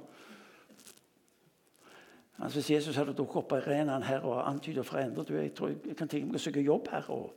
Altså, 2.38 2.60
hvis 2.60 2.70
Jesus 2.70 2.96
hadde 2.96 3.16
dukket 3.18 3.40
opp 3.40 3.48
på 3.50 3.56
arenaen 3.58 4.04
her 4.06 4.22
og 4.26 4.44
antydet 4.46 4.86
for 4.86 5.00
Endre 5.00 5.24
du, 5.26 5.34
jeg, 5.34 5.54
tror 5.58 5.72
jeg 5.72 5.96
kan 5.98 6.08
tenke 6.08 6.28
meg 6.28 6.38
å 6.38 6.42
søke 6.42 6.62
jobb 6.62 6.90
her. 6.92 7.08
Og, 7.10 7.32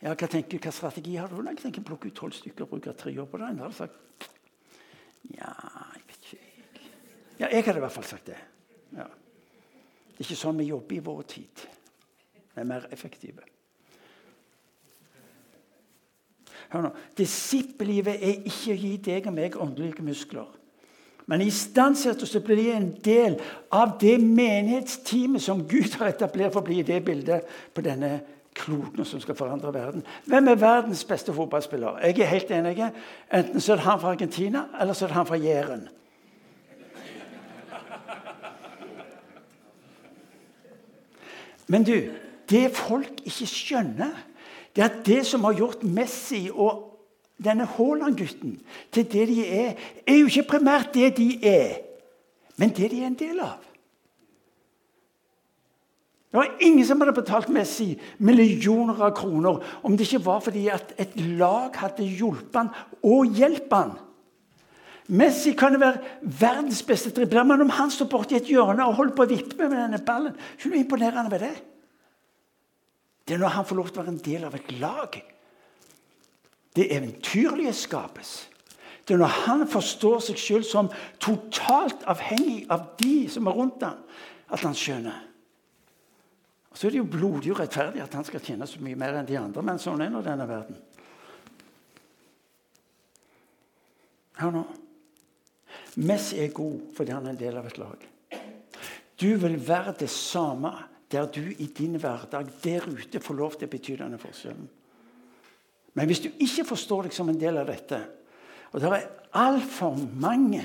ja, 0.00 0.14
hva, 0.14 0.28
tenker, 0.32 0.62
hva 0.64 0.72
strategi 0.72 1.16
har 1.20 1.28
du? 1.28 1.42
Jeg 1.44 1.60
tenker 1.60 1.84
Plukke 1.84 2.08
ut 2.08 2.16
tolv 2.16 2.36
stykker 2.36 2.64
og 2.64 2.72
bruke 2.72 2.94
tre 2.96 3.12
år 3.20 3.28
på 3.28 3.40
det. 3.40 3.50
Jeg 3.52 3.60
hadde 3.60 3.76
sagt 3.76 4.28
ja, 5.30 5.50
jeg 5.94 6.06
vet 6.08 6.30
ikke. 6.30 6.86
Ja, 7.40 7.50
jeg 7.50 7.64
hadde 7.66 7.78
i 7.82 7.84
hvert 7.84 7.92
fall 7.92 8.08
sagt 8.08 8.30
det. 8.30 8.38
Ja. 8.96 9.04
Det 9.04 10.24
er 10.24 10.28
ikke 10.28 10.40
sånn 10.40 10.58
vi 10.60 10.70
jobber 10.70 10.96
i 10.96 11.02
vår 11.04 11.20
tid. 11.28 11.66
Vi 12.54 12.62
er 12.62 12.68
mer 12.68 12.88
effektive. 12.92 13.44
Hør 16.70 16.86
nå, 16.86 16.90
Disippellivet 17.18 18.16
er 18.22 18.40
ikke 18.46 18.72
å 18.72 18.78
gi 18.78 18.94
deg 19.04 19.28
og 19.28 19.36
meg 19.36 19.60
åndelige 19.60 20.04
muskler. 20.06 20.48
Men 21.30 21.44
istandsatt 21.46 22.18
til 22.24 22.40
å 22.40 22.42
bli 22.42 22.66
en 22.74 22.88
del 23.04 23.36
av 23.70 23.94
det 24.00 24.16
menighetsteamet 24.18 25.42
som 25.44 25.62
Gud 25.70 25.94
har 26.00 26.10
etablert 26.10 26.56
for 26.56 26.64
å 26.64 26.66
bli 26.66 26.82
det 26.82 26.98
bildet 27.06 27.46
på 27.74 27.84
denne 27.86 28.16
kloden 28.58 29.06
som 29.06 29.22
skal 29.22 29.38
forandre 29.38 29.70
verden. 29.74 30.02
Hvem 30.26 30.50
er 30.50 30.58
verdens 30.58 31.04
beste 31.06 31.34
fotballspiller? 31.36 32.00
Jeg 32.02 32.18
er 32.18 32.32
helt 32.32 32.50
enig. 32.50 32.90
Enten 33.30 33.62
så 33.62 33.72
er 33.72 33.78
det 33.78 33.86
han 33.86 34.02
fra 34.02 34.14
Argentina, 34.16 34.64
eller 34.80 34.98
så 34.98 35.06
er 35.06 35.12
det 35.12 35.18
han 35.20 35.30
fra 35.30 35.38
Jæren. 35.38 35.88
Men 41.70 41.86
du, 41.86 41.94
det 42.50 42.64
folk 42.74 43.22
ikke 43.22 43.46
skjønner 43.46 44.18
det 44.76 44.84
er 44.84 45.00
det 45.06 45.24
som 45.26 45.44
har 45.46 45.56
gjort 45.58 45.82
Messi 45.82 46.44
og 46.50 46.89
denne 47.44 47.66
Haaland-gutten 47.66 48.58
til 48.92 49.06
det 49.12 49.26
de 49.30 49.46
er, 49.46 49.74
er 50.06 50.20
jo 50.20 50.28
ikke 50.28 50.50
primært 50.56 50.94
det 50.94 51.16
de 51.16 51.32
er, 51.46 51.80
men 52.60 52.72
det 52.76 52.90
de 52.92 53.02
er 53.02 53.08
en 53.08 53.18
del 53.18 53.40
av. 53.44 53.58
Det 56.30 56.38
var 56.38 56.60
ingen 56.62 56.86
som 56.86 57.00
hadde 57.02 57.16
betalt 57.16 57.48
Messi 57.50 57.96
millioner 58.22 59.00
av 59.02 59.16
kroner 59.18 59.64
om 59.82 59.96
det 59.98 60.06
ikke 60.06 60.22
var 60.28 60.44
fordi 60.44 60.68
at 60.70 60.92
et 61.02 61.16
lag 61.40 61.74
hadde 61.80 62.06
hjulpet 62.06 62.60
han 62.60 62.70
og 63.02 63.32
hjulpet 63.34 63.74
han. 63.74 63.96
Messi 65.10 65.56
kan 65.58 65.74
være 65.80 65.98
verdens 66.22 66.84
beste 66.86 67.10
dribler, 67.10 67.42
men 67.42 67.64
om 67.64 67.72
han 67.74 67.90
står 67.90 68.06
borti 68.12 68.36
et 68.38 68.46
hjørne 68.46 68.86
og 68.86 68.94
holder 69.00 69.16
på 69.16 69.24
å 69.26 69.30
vippe 69.32 69.66
med 69.66 69.74
denne 69.74 69.98
ballen, 70.06 70.36
ikke 70.54 70.70
noe 70.70 70.82
imponerende 70.84 71.32
ved 71.32 71.42
det. 71.48 71.56
Det 73.26 73.34
er 73.34 73.42
når 73.42 73.56
han 73.56 73.66
får 73.66 73.80
lov 73.80 73.90
til 73.90 73.98
å 73.98 74.04
være 74.04 74.14
en 74.14 74.22
del 74.28 74.46
av 74.46 74.54
et 74.54 74.70
lag. 74.78 75.18
Det 76.76 76.86
eventyrlige 76.94 77.72
skapes. 77.74 78.50
Det 79.06 79.16
er 79.16 79.22
når 79.24 79.34
han 79.46 79.64
forstår 79.66 80.20
seg 80.22 80.38
selv 80.38 80.66
som 80.68 80.90
totalt 81.18 82.04
avhengig 82.06 82.62
av 82.70 82.92
de 83.00 83.24
som 83.32 83.48
er 83.50 83.56
rundt 83.56 83.82
ham, 83.82 84.04
at 84.50 84.62
han 84.62 84.76
skjønner. 84.76 85.26
Og 86.70 86.78
Så 86.78 86.86
er 86.86 86.94
det 86.94 87.00
jo 87.00 87.10
blodig 87.10 87.50
og 87.50 87.58
rettferdig 87.58 88.02
at 88.04 88.14
han 88.14 88.24
skal 88.24 88.44
tjene 88.44 88.68
så 88.70 88.78
mye 88.82 88.98
mer 88.98 89.18
enn 89.18 89.26
de 89.26 89.38
andre, 89.40 89.64
men 89.66 89.82
sånn 89.82 90.04
er 90.04 90.12
nå 90.14 90.22
denne 90.22 90.46
verden. 90.46 90.78
Hør 94.38 94.54
nå. 94.54 94.64
Messi 96.06 96.38
er 96.38 96.54
god 96.54 96.94
fordi 96.94 97.12
han 97.16 97.26
er 97.26 97.34
en 97.34 97.40
del 97.40 97.58
av 97.58 97.66
et 97.66 97.80
lag. 97.82 98.06
Du 99.20 99.30
vil 99.42 99.58
være 99.58 99.98
det 100.00 100.10
samme 100.10 100.70
der 101.10 101.26
du 101.26 101.42
i 101.50 101.66
din 101.66 101.98
hverdag 101.98 102.52
der 102.62 102.86
ute 102.86 103.20
får 103.20 103.36
lov 103.36 103.58
til 103.58 103.66
å 103.66 103.72
bety 103.74 103.96
denne 103.98 104.20
forskjellen. 104.22 104.68
Men 105.94 106.06
hvis 106.10 106.22
du 106.24 106.28
ikke 106.30 106.68
forstår 106.68 107.08
deg 107.08 107.16
som 107.16 107.30
en 107.30 107.40
del 107.40 107.58
av 107.58 107.66
dette 107.66 107.98
Og 108.70 108.78
det 108.78 108.90
er 108.94 109.08
altfor 109.34 109.96
mange 110.22 110.62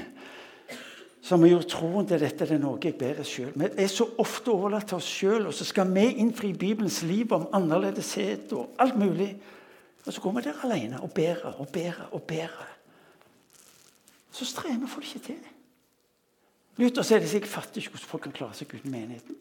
som 1.25 1.41
har 1.41 1.55
gjort 1.55 1.71
troen 1.73 2.05
til 2.05 2.21
dette 2.21 2.45
det 2.45 2.53
er 2.53 2.61
noe 2.61 2.77
jeg 2.77 2.93
bærer 2.99 3.25
sjøl. 3.25 3.55
Vi 3.57 3.65
er 3.81 3.89
så 3.89 4.05
ofte 4.21 4.53
overlatt 4.53 4.91
til 4.91 4.99
oss 4.99 5.07
sjøl, 5.09 5.47
og 5.49 5.55
så 5.57 5.65
skal 5.65 5.89
vi 5.89 6.03
innfri 6.21 6.51
Bibelens 6.53 6.99
liv 7.01 7.33
om 7.33 7.47
annerledeshet 7.57 8.53
og 8.53 8.77
alt 8.77 8.99
mulig. 9.01 9.31
Og 10.05 10.13
så 10.13 10.21
går 10.21 10.35
vi 10.35 10.43
der 10.45 10.61
alene 10.67 11.01
og 11.01 11.09
bærer 11.17 11.57
og 11.57 11.71
bærer 11.73 12.11
og 12.11 12.21
bærer 12.29 12.75
så 14.35 14.45
strever 14.45 14.87
folk 14.87 15.15
ikke 15.15 15.25
til. 15.25 15.43
Luther 16.77 17.05
sier 17.07 17.21
det 17.23 17.29
seg 17.31 17.45
fatter 17.47 17.79
ikke 17.79 17.93
hvordan 17.93 18.09
folk 18.09 18.25
kan 18.25 18.33
klare 18.35 18.57
seg 18.57 18.73
uten 18.75 18.91
menigheten. 18.91 19.37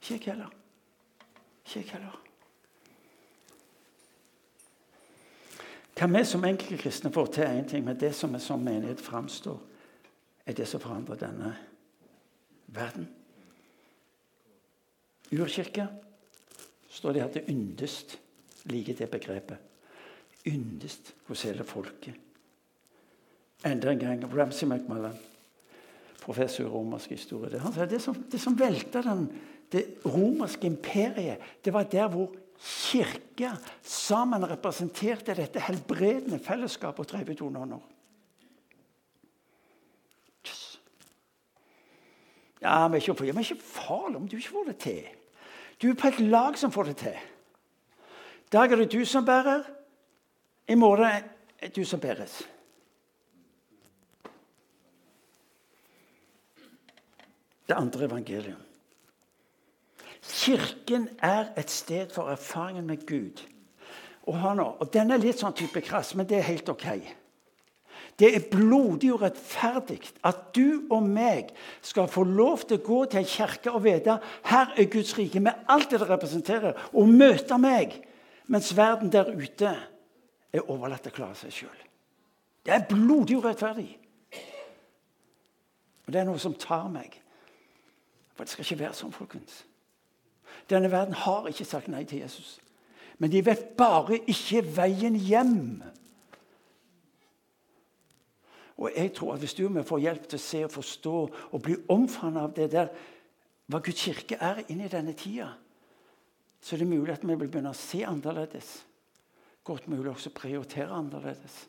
Ikke 0.00 0.14
jeg 0.14 0.22
heller. 0.30 0.54
Ikke 1.66 1.82
jeg 1.82 1.90
heller. 1.92 2.16
Hva 5.98 6.06
vi 6.06 6.24
som 6.24 6.44
enkelte 6.46 6.78
kristne 6.78 7.10
får 7.10 7.30
til, 7.34 7.42
er 7.42 7.58
én 7.58 7.68
ting, 7.68 7.84
men 7.84 7.98
det 7.98 8.12
som 8.14 8.34
vi 8.34 8.40
som 8.40 8.62
menighet 8.62 9.00
framstår, 9.02 9.58
er 10.46 10.54
det 10.54 10.68
som 10.68 10.80
forandrer 10.80 11.18
denne 11.18 11.54
verden. 12.66 13.08
Urkirke 15.32 15.88
står 16.88 17.12
det 17.12 17.22
her 17.22 17.32
til 17.32 17.50
yndest 17.50 18.18
liker 18.70 18.94
det 18.96 19.10
begrepet 19.10 19.68
yndest 20.48 21.14
hos 21.28 21.42
hele 21.44 21.64
folket. 21.66 22.14
Enda 23.66 23.90
en 23.90 23.98
gang 23.98 24.22
Ramsay 24.32 24.68
McMullan, 24.68 25.16
professor 26.22 26.64
i 26.64 26.70
romersk 26.70 27.10
historie, 27.10 27.58
han 27.58 27.74
sa 27.74 27.86
det 27.86 28.00
som, 28.02 28.16
det 28.30 28.40
som 28.40 28.56
velta 28.58 29.02
det 29.72 29.84
romerske 30.06 30.66
imperiet, 30.66 31.42
det 31.64 31.72
var 31.72 31.88
der 31.90 32.08
hvor 32.08 32.32
kirka 32.58 33.52
sammen 33.82 34.46
representerte 34.50 35.36
dette 35.38 35.62
helbredende 35.62 36.40
fellesskapet 36.42 37.04
og 37.04 37.10
drev 37.12 37.30
ut 37.30 37.42
onde 37.46 37.62
ånder. 37.62 37.86
Yes. 40.46 40.80
Ja, 42.62 42.88
men 42.88 43.00
ikke, 43.00 43.14
men 43.32 43.44
ikke 43.44 43.60
farlig 43.62 44.18
om 44.18 44.28
du 44.28 44.36
ikke 44.36 44.54
får 44.56 44.70
det 44.72 44.78
til. 44.82 45.02
Du 45.78 45.90
er 45.90 45.98
på 45.98 46.10
et 46.10 46.20
lag 46.20 46.58
som 46.58 46.74
får 46.74 46.90
det 46.90 46.96
til. 47.04 47.18
I 48.48 48.52
dag 48.52 48.72
er 48.72 48.82
det 48.82 48.92
du 48.92 49.04
som 49.06 49.26
bærer. 49.26 49.62
I 50.68 50.74
morgen 50.74 51.04
er 51.04 51.68
det 51.68 51.76
du 51.76 51.84
som 51.84 52.00
bæres. 52.00 52.40
Det 57.68 57.76
andre 57.76 58.04
evangeliet. 58.04 58.67
Kirken 60.28 61.08
er 61.24 61.52
et 61.56 61.70
sted 61.70 62.12
for 62.12 62.28
erfaringen 62.28 62.86
med 62.86 63.06
Gud. 63.06 63.44
Og, 64.28 64.56
nå, 64.56 64.64
og 64.80 64.92
Den 64.92 65.10
er 65.10 65.22
litt 65.22 65.40
sånn 65.40 65.56
type 65.56 65.80
krass, 65.80 66.12
men 66.14 66.28
det 66.28 66.38
er 66.38 66.50
helt 66.50 66.68
ok. 66.68 66.88
Det 68.18 68.28
er 68.34 68.48
blodig 68.50 69.12
og 69.14 69.22
rettferdig 69.22 70.00
at 70.26 70.40
du 70.56 70.88
og 70.90 71.06
meg 71.06 71.52
skal 71.86 72.10
få 72.10 72.24
lov 72.26 72.66
til 72.66 72.80
å 72.80 72.84
gå 72.84 72.98
til 73.06 73.20
en 73.22 73.30
kirke 73.30 73.70
og 73.70 73.84
vite 73.84 74.18
her 74.50 74.72
er 74.74 74.90
Guds 74.90 75.14
rike 75.18 75.40
med 75.40 75.64
alt 75.70 75.92
det 75.92 76.00
det 76.02 76.08
representerer, 76.10 76.74
og 76.92 77.08
møte 77.08 77.58
meg, 77.62 77.94
mens 78.50 78.72
verden 78.76 79.12
der 79.14 79.30
ute 79.30 79.70
er 80.52 80.66
overlatt 80.66 81.06
til 81.06 81.14
å 81.14 81.18
klare 81.20 81.38
seg 81.38 81.54
sjøl. 81.54 81.80
Det 82.66 82.74
er 82.74 82.88
blodig 82.90 83.38
urettferdig. 83.38 83.88
Og 86.08 86.12
det 86.12 86.20
er 86.20 86.28
noe 86.28 86.40
som 86.42 86.56
tar 86.58 86.88
meg. 86.90 87.20
For 88.34 88.44
det 88.44 88.52
skal 88.52 88.66
ikke 88.66 88.82
være 88.82 88.98
sånn, 88.98 89.14
folkens. 89.14 89.62
Denne 90.70 90.90
verden 90.92 91.14
har 91.14 91.46
ikke 91.48 91.64
sagt 91.64 91.88
nei 91.88 92.04
til 92.04 92.22
Jesus. 92.24 92.58
Men 93.18 93.32
de 93.32 93.42
vet 93.44 93.70
bare 93.76 94.20
ikke 94.30 94.62
veien 94.76 95.16
hjem. 95.16 95.82
Og 98.78 98.92
jeg 98.94 99.12
tror 99.14 99.34
at 99.34 99.40
Hvis 99.40 99.54
du 99.54 99.64
og 99.66 99.74
vi 99.74 99.82
får 99.82 99.98
hjelp 99.98 100.28
til 100.28 100.38
å 100.38 100.42
se 100.42 100.64
og 100.64 100.70
forstå 100.70 101.16
og 101.52 101.62
bli 101.62 101.76
omfavnet 101.88 102.42
av 102.42 102.52
det 102.54 102.68
der, 102.72 102.92
hva 103.66 103.80
Guds 103.84 104.04
kirke 104.04 104.36
er 104.40 104.62
inni 104.68 104.88
denne 104.88 105.12
tida, 105.12 105.48
så 106.60 106.74
er 106.74 106.78
det 106.78 106.88
mulig 106.88 107.12
at 107.12 107.24
vi 107.24 107.34
vil 107.34 107.48
begynne 107.48 107.74
å 107.74 107.76
se 107.76 108.04
annerledes 108.06 108.88
godt 109.68 109.88
mulig 109.88 110.10
også 110.10 110.32
prioritere 110.32 110.94
annerledes. 110.96 111.68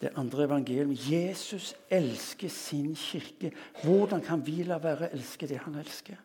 Det 0.00 0.10
andre 0.16 0.44
evangeliet. 0.44 1.10
Jesus 1.10 1.74
elsker 1.90 2.48
sin 2.48 2.94
kirke. 2.94 3.52
Hvordan 3.82 4.22
kan 4.22 4.42
vi 4.46 4.62
la 4.66 4.78
være 4.82 5.08
å 5.08 5.14
elske 5.14 5.46
det 5.50 5.58
han 5.64 5.78
elsker? 5.78 6.18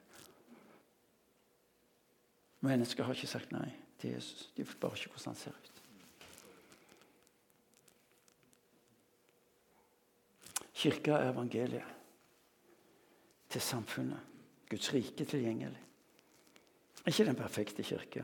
Mennesker 2.64 3.04
har 3.04 3.16
ikke 3.18 3.28
sagt 3.28 3.52
nei 3.52 3.70
til 4.00 4.16
Jesus. 4.16 4.48
De 4.56 4.64
bare 4.64 4.96
ikke 4.96 5.12
hvordan 5.12 5.34
han 5.34 5.40
ser 5.40 5.52
ut. 5.52 5.82
Kirka 10.84 11.18
er 11.20 11.32
evangeliet 11.32 11.92
til 13.52 13.62
samfunnet. 13.62 14.20
Guds 14.70 14.94
rike 14.94 15.26
tilgjengelig. 15.26 15.82
Ikke 17.08 17.26
den 17.28 17.36
perfekte 17.36 17.84
kirke. 17.84 18.24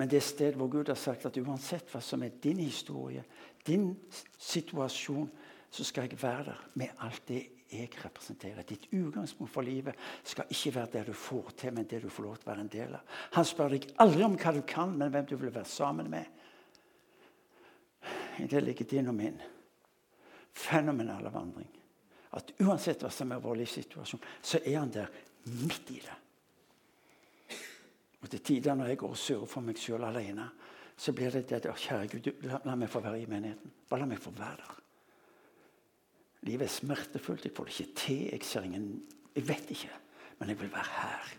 Men 0.00 0.10
det 0.10 0.22
sted 0.24 0.56
hvor 0.56 0.68
Gud 0.72 0.88
har 0.88 0.96
sagt 0.96 1.26
at 1.28 1.36
uansett 1.36 1.92
hva 1.92 2.00
som 2.00 2.22
er 2.24 2.40
din 2.42 2.60
historie, 2.64 3.24
din 3.66 3.92
situasjon, 4.38 5.28
så 5.70 5.84
skal 5.84 6.08
jeg 6.08 6.22
være 6.22 6.44
der 6.44 6.68
med 6.74 6.88
alt 7.04 7.28
det 7.28 7.42
jeg 7.70 7.90
representerer. 8.04 8.66
Ditt 8.66 8.88
utgangspunkt 8.92 9.52
for 9.52 9.66
livet 9.66 9.98
skal 10.26 10.50
ikke 10.50 10.74
være 10.74 10.92
det 10.94 11.06
du 11.10 11.14
får 11.16 11.52
til, 11.62 11.74
men 11.74 11.88
det 11.90 12.02
du 12.02 12.10
får 12.10 12.26
lov 12.26 12.38
til 12.38 12.48
å 12.48 12.50
være 12.50 12.64
en 12.66 12.72
del 12.72 12.94
av. 12.98 13.18
Han 13.38 13.48
spør 13.48 13.74
deg 13.76 13.88
aldri 14.02 14.26
om 14.26 14.36
hva 14.36 14.54
du 14.56 14.62
kan, 14.66 14.94
men 14.98 15.12
hvem 15.14 15.28
du 15.30 15.36
vil 15.36 15.54
være 15.54 15.70
sammen 15.70 16.10
med. 16.10 16.38
I 18.40 18.48
det 18.48 18.62
ligger 18.64 18.88
din 18.88 19.10
og 19.12 19.14
min 19.14 19.40
fenomenale 20.56 21.32
vandring. 21.32 21.68
At 22.36 22.52
uansett 22.62 23.02
hva 23.02 23.10
som 23.12 23.32
er 23.32 23.42
vår 23.42 23.62
livssituasjon, 23.62 24.22
så 24.42 24.60
er 24.64 24.78
han 24.78 24.92
der 24.94 25.10
midt 25.50 25.94
i 25.94 26.00
det. 26.02 26.18
Og 28.20 28.28
til 28.30 28.42
tider 28.44 28.76
når 28.76 28.92
jeg 28.92 29.00
går 29.00 29.14
og 29.14 29.18
surrer 29.18 29.48
for 29.48 29.64
meg 29.64 29.80
sjøl 29.80 30.04
alene, 30.04 30.50
så 31.00 31.14
blir 31.16 31.32
det 31.32 31.48
det 31.48 31.62
Kjære 31.64 32.08
Gud, 32.12 32.28
la, 32.44 32.60
la, 32.66 32.76
meg 32.76 32.90
få 32.92 33.00
være 33.00 33.22
i 33.22 33.28
menigheten. 33.28 33.72
Bare 33.88 34.04
la 34.04 34.10
meg 34.10 34.20
få 34.20 34.32
være 34.36 34.60
der. 34.60 34.79
Livet 36.48 36.66
er 36.66 36.72
smertefullt. 36.72 37.44
Jeg 37.44 37.52
får 37.56 37.68
det 37.68 37.80
ikke 37.80 38.00
til. 38.00 38.22
Jeg 38.32 38.44
ser 38.44 38.66
ingen 38.68 39.02
Jeg 39.36 39.48
vet 39.48 39.70
ikke. 39.70 39.90
Men 40.38 40.48
jeg 40.48 40.60
vil 40.60 40.72
være 40.72 40.88
her. 41.00 41.34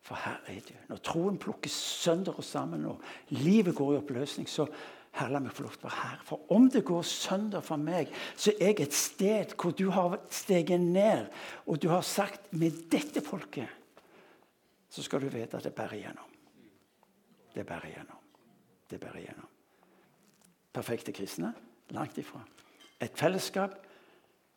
For 0.00 0.14
her 0.14 0.36
er 0.46 0.60
du. 0.68 0.74
Når 0.88 0.96
troen 0.96 1.38
plukkes 1.38 1.72
sønder 1.72 2.32
og 2.32 2.44
sammen, 2.44 2.84
og 2.84 3.00
livet 3.28 3.74
går 3.74 3.94
i 3.94 3.96
oppløsning, 3.96 4.48
så 4.48 4.66
Herre, 5.16 5.32
la 5.32 5.40
meg 5.40 5.54
få 5.56 5.64
lov 5.64 5.72
til 5.72 5.80
å 5.80 5.88
være 5.88 6.02
her. 6.02 6.20
For 6.28 6.52
om 6.52 6.68
det 6.70 6.84
går 6.84 7.02
sønder 7.08 7.64
for 7.64 7.80
meg, 7.80 8.12
så 8.36 8.52
er 8.60 8.74
jeg 8.74 8.84
et 8.84 8.94
sted 8.94 9.54
hvor 9.56 9.72
du 9.72 9.88
har 9.90 10.18
steget 10.30 10.80
ned, 10.80 11.26
og 11.66 11.80
du 11.82 11.88
har 11.88 12.04
sagt 12.04 12.52
med 12.52 12.84
dette 12.92 13.24
folket 13.24 13.72
så 14.96 15.02
skal 15.02 15.20
du 15.20 15.28
vite 15.28 15.58
at 15.58 15.64
det 15.64 15.74
bærer 15.76 15.98
igjennom. 15.98 16.28
Det 17.54 17.66
bærer 17.66 17.90
igjennom. 17.90 18.20
Det 18.90 19.00
bærer 19.00 19.18
igjennom. 19.20 19.48
Perfekte 20.72 21.12
kristne? 21.12 21.52
Langt 21.90 22.18
ifra. 22.18 22.40
Et 23.00 23.12
fellesskap 23.12 23.74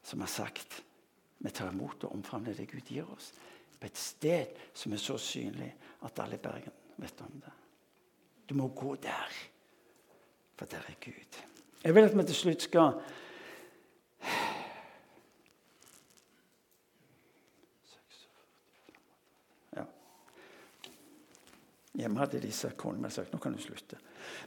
som 0.03 0.21
har 0.21 0.31
sagt 0.31 0.81
vi 1.39 1.51
tar 1.55 1.71
imot 1.71 2.03
og 2.03 2.11
omfavner 2.17 2.53
det 2.53 2.67
Gud 2.67 2.89
gir 2.91 3.07
oss. 3.07 3.31
På 3.79 3.87
et 3.87 3.97
sted 3.97 4.57
som 4.75 4.93
er 4.93 4.99
så 4.99 5.15
synlig 5.17 5.69
at 6.03 6.19
alle 6.19 6.35
i 6.35 6.43
Bergen 6.43 6.75
vet 6.99 7.21
om 7.23 7.39
det. 7.39 7.53
Du 8.49 8.55
må 8.59 8.67
gå 8.75 8.95
der, 8.99 9.35
for 10.57 10.65
der 10.65 10.83
er 10.89 10.99
Gud. 10.99 11.39
Jeg 11.83 11.95
vil 11.95 12.09
at 12.09 12.17
vi 12.17 12.23
til 12.27 12.35
slutt 12.35 12.67
skal 12.67 12.99
Hjemme 21.99 22.19
hadde 22.21 22.39
de 22.39 22.51
sagt 22.55 22.77
kona 22.79 23.01
mi 23.03 23.09
sagt 23.11 23.33
nå 23.33 23.39
kan 23.43 23.51
du 23.51 23.59
slutte. 23.59 23.97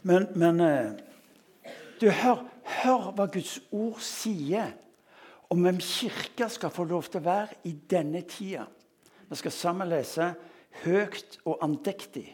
Men, 0.09 0.25
men 0.41 0.61
eh, 0.65 0.93
du, 2.01 2.07
hør, 2.09 2.47
hør 2.65 3.11
hva 3.13 3.27
Guds 3.29 3.59
ord 3.77 3.99
sier 4.01 4.73
om 5.53 5.61
hvem 5.61 5.81
kirka 5.85 6.49
skal 6.49 6.73
få 6.73 6.87
lov 6.89 7.11
til 7.11 7.21
å 7.21 7.27
være 7.27 7.59
i 7.69 7.75
denne 7.91 8.23
tida. 8.29 8.65
Vi 9.29 9.37
skal 9.37 9.53
sammen 9.53 9.91
lese 9.91 10.31
høyt 10.85 11.37
og 11.45 11.61
andektig 11.65 12.25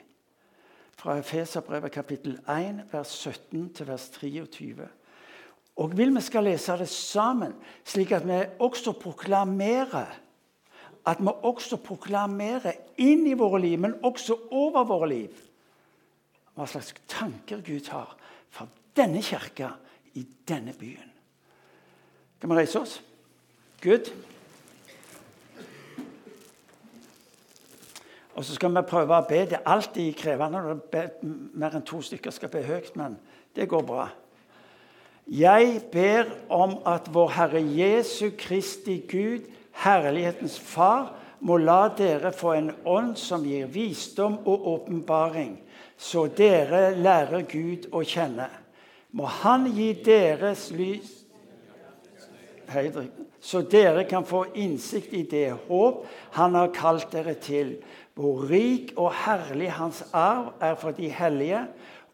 fra 0.98 1.16
Efeserbrevet 1.18 1.94
kapittel 1.94 2.36
1, 2.46 2.84
vers 2.92 3.16
17 3.18 3.66
til 3.74 3.90
vers 3.90 4.06
23. 4.14 4.86
Og 5.78 5.98
vil 5.98 6.14
vi 6.14 6.22
skal 6.22 6.46
lese 6.46 6.78
det 6.78 6.88
sammen, 6.90 7.54
slik 7.86 8.14
at 8.14 8.26
vi 8.26 8.38
også 8.62 8.94
proklamerer 8.98 10.16
at 11.08 11.22
vi 11.24 11.32
også 11.32 11.78
proklamerer 11.80 12.98
inn 13.00 13.22
i 13.30 13.36
våre 13.38 13.60
liv, 13.62 13.78
men 13.80 13.94
også 14.04 14.34
over 14.52 14.84
våre 14.84 15.08
liv, 15.08 15.36
hva 16.52 16.66
slags 16.68 16.92
tanker 17.08 17.62
Gud 17.64 17.88
har 17.94 18.12
for 18.52 18.68
denne 18.98 19.22
kirka 19.24 19.70
i 20.18 20.26
denne 20.48 20.74
byen. 20.76 21.14
Kan 22.38 22.52
vi 22.52 22.58
reise 22.58 22.82
oss? 22.82 22.98
Good. 23.82 24.12
Og 28.34 28.44
så 28.44 28.54
skal 28.54 28.74
vi 28.74 28.82
prøve 28.86 29.14
å 29.14 29.26
be. 29.26 29.44
Det 29.46 29.58
er 29.58 29.70
alltid 29.70 30.16
krevende 30.18 30.62
når 30.62 30.80
mer 31.58 31.76
enn 31.78 31.84
to 31.86 32.00
stykker 32.02 32.34
skal 32.34 32.50
be 32.50 32.62
høyt, 32.66 32.90
men 32.98 33.14
det 33.54 33.68
går 33.70 33.84
bra. 33.86 34.08
Jeg 35.30 35.82
ber 35.92 36.30
om 36.54 36.78
at 36.86 37.10
vår 37.12 37.30
Herre 37.36 37.62
Jesu 37.62 38.30
Kristi 38.38 39.00
Gud, 39.10 39.46
herlighetens 39.82 40.58
Far, 40.58 41.12
må 41.40 41.58
la 41.62 41.88
dere 41.94 42.32
få 42.34 42.56
en 42.56 42.72
ånd 42.82 43.14
som 43.20 43.44
gir 43.46 43.68
visdom 43.70 44.40
og 44.42 44.66
åpenbaring, 44.72 45.54
så 45.98 46.26
dere 46.26 46.96
lærer 46.98 47.46
Gud 47.46 47.90
å 47.94 48.02
kjenne. 48.02 48.48
Må 49.14 49.28
Han 49.42 49.70
gi 49.70 49.92
deres 50.02 50.70
lys 50.74 51.14
så 53.48 53.62
dere 53.64 54.04
kan 54.04 54.26
få 54.28 54.42
innsikt 54.60 55.14
i 55.16 55.22
det 55.24 55.54
håp 55.68 56.02
Han 56.36 56.56
har 56.58 56.74
kalt 56.76 57.08
dere 57.14 57.32
til 57.40 57.78
hvor 58.18 58.48
rik 58.50 58.90
og 58.98 59.12
herlig 59.14 59.70
hans 59.76 60.02
arv 60.12 60.50
er 60.60 60.74
for 60.74 60.90
de 60.90 61.06
hellige, 61.06 61.60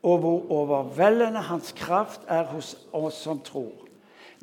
og 0.05 0.19
hvor 0.21 0.51
overveldende 0.53 1.41
hans 1.49 1.73
kraft 1.73 2.27
er 2.29 2.45
hos 2.51 2.75
oss 2.93 3.23
som 3.25 3.41
tror. 3.41 3.73